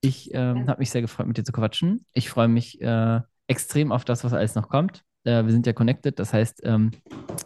[0.00, 2.06] Ich ähm, habe mich sehr gefreut, mit dir zu quatschen.
[2.14, 5.04] Ich freue mich äh, extrem auf das, was alles noch kommt.
[5.24, 6.90] Äh, wir sind ja connected, das heißt, ähm,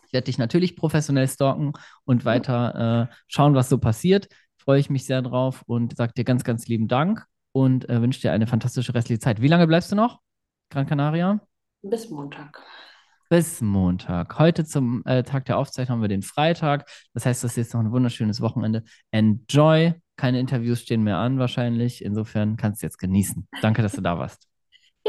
[0.06, 1.72] ich werde dich natürlich professionell stalken
[2.04, 4.28] und weiter äh, schauen, was so passiert.
[4.58, 8.20] Freue ich mich sehr drauf und sage dir ganz, ganz lieben Dank und äh, wünsche
[8.20, 9.40] dir eine fantastische restliche Zeit.
[9.40, 10.20] Wie lange bleibst du noch?
[10.70, 11.40] Gran Canaria?
[11.82, 12.62] Bis Montag.
[13.28, 14.38] bis Montag.
[14.38, 16.88] Heute zum äh, Tag der Aufzeichnung haben wir den Freitag.
[17.14, 18.84] Das heißt, das ist jetzt noch ein wunderschönes Wochenende.
[19.10, 19.94] Enjoy.
[20.16, 22.04] Keine Interviews stehen mehr an wahrscheinlich.
[22.04, 23.48] Insofern kannst du jetzt genießen.
[23.62, 24.48] Danke, dass du da warst.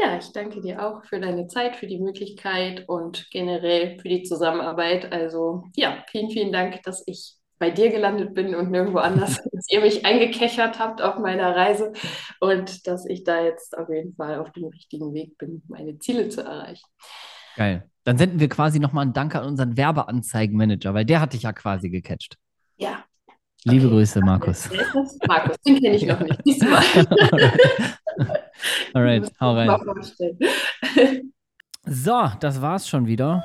[0.00, 4.22] Ja, ich danke dir auch für deine Zeit, für die Möglichkeit und generell für die
[4.22, 5.12] Zusammenarbeit.
[5.12, 9.68] Also ja, vielen, vielen Dank, dass ich bei dir gelandet bin und nirgendwo anders, dass
[9.68, 11.92] ihr mich eingekechert habt auf meiner Reise
[12.38, 16.28] und dass ich da jetzt auf jeden Fall auf dem richtigen Weg bin, meine Ziele
[16.28, 16.86] zu erreichen.
[17.56, 17.90] Geil.
[18.04, 21.52] Dann senden wir quasi nochmal einen Dank an unseren Werbeanzeigenmanager, weil der hat dich ja
[21.52, 22.36] quasi gecatcht.
[22.76, 23.04] Ja.
[23.64, 23.96] Liebe okay.
[23.96, 24.70] Grüße, Markus.
[25.26, 26.40] Markus, den kenne ich noch nicht.
[26.44, 26.84] Diesmal.
[28.94, 29.70] Alright, hau rein.
[31.90, 33.42] So, das war's schon wieder.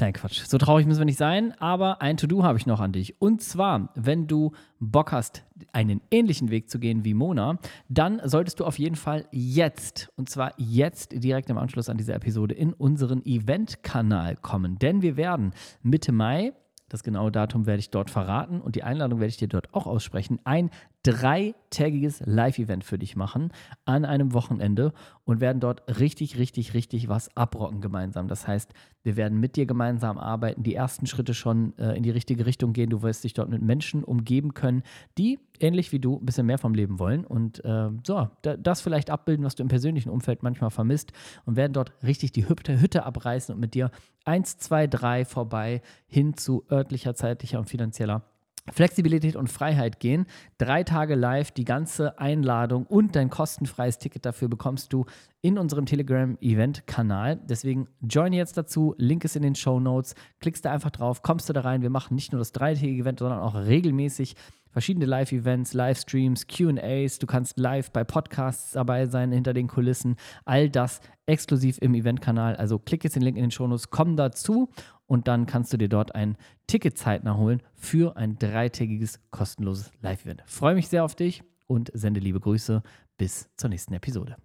[0.00, 0.44] Nein, Quatsch.
[0.46, 3.20] So traurig müssen wir nicht sein, aber ein To-Do habe ich noch an dich.
[3.20, 7.58] Und zwar, wenn du Bock hast, einen ähnlichen Weg zu gehen wie Mona,
[7.88, 12.14] dann solltest du auf jeden Fall jetzt, und zwar jetzt direkt im Anschluss an diese
[12.14, 14.78] Episode, in unseren Event-Kanal kommen.
[14.78, 15.52] Denn wir werden
[15.82, 16.52] Mitte Mai
[16.88, 19.86] das genaue Datum werde ich dort verraten und die Einladung werde ich dir dort auch
[19.86, 20.40] aussprechen.
[20.44, 20.70] Ein
[21.06, 23.52] dreitägiges Live-Event für dich machen
[23.84, 24.92] an einem Wochenende
[25.24, 28.26] und werden dort richtig, richtig, richtig was abrocken gemeinsam.
[28.26, 28.72] Das heißt,
[29.04, 32.72] wir werden mit dir gemeinsam arbeiten, die ersten Schritte schon äh, in die richtige Richtung
[32.72, 32.90] gehen.
[32.90, 34.82] Du wirst dich dort mit Menschen umgeben können,
[35.16, 39.10] die ähnlich wie du ein bisschen mehr vom Leben wollen und äh, so, das vielleicht
[39.10, 41.12] abbilden, was du im persönlichen Umfeld manchmal vermisst
[41.44, 43.90] und werden dort richtig die Hütte, Hütte abreißen und mit dir
[44.24, 48.22] eins, zwei, drei vorbei hin zu örtlicher, zeitlicher und finanzieller
[48.72, 50.26] Flexibilität und Freiheit gehen.
[50.58, 55.06] Drei Tage live, die ganze Einladung und dein kostenfreies Ticket dafür bekommst du
[55.40, 57.40] in unserem Telegram-Event-Kanal.
[57.44, 58.94] Deswegen join jetzt dazu.
[58.98, 60.14] Link ist in den Show Notes.
[60.40, 61.82] Klickst da einfach drauf, kommst du da rein.
[61.82, 64.34] Wir machen nicht nur das dreitägige Event, sondern auch regelmäßig
[64.76, 67.18] verschiedene Live-Events, Livestreams, QAs.
[67.18, 70.16] Du kannst live bei Podcasts dabei sein, hinter den Kulissen.
[70.44, 72.56] All das exklusiv im Event-Kanal.
[72.56, 74.68] Also klick jetzt den Link in den Show Notes, komm dazu
[75.06, 76.36] und dann kannst du dir dort ein
[76.66, 80.42] Ticket zeitnah holen für ein dreitägiges kostenloses Live-Event.
[80.46, 82.82] Freue mich sehr auf dich und sende liebe Grüße.
[83.18, 84.36] Bis zur nächsten Episode.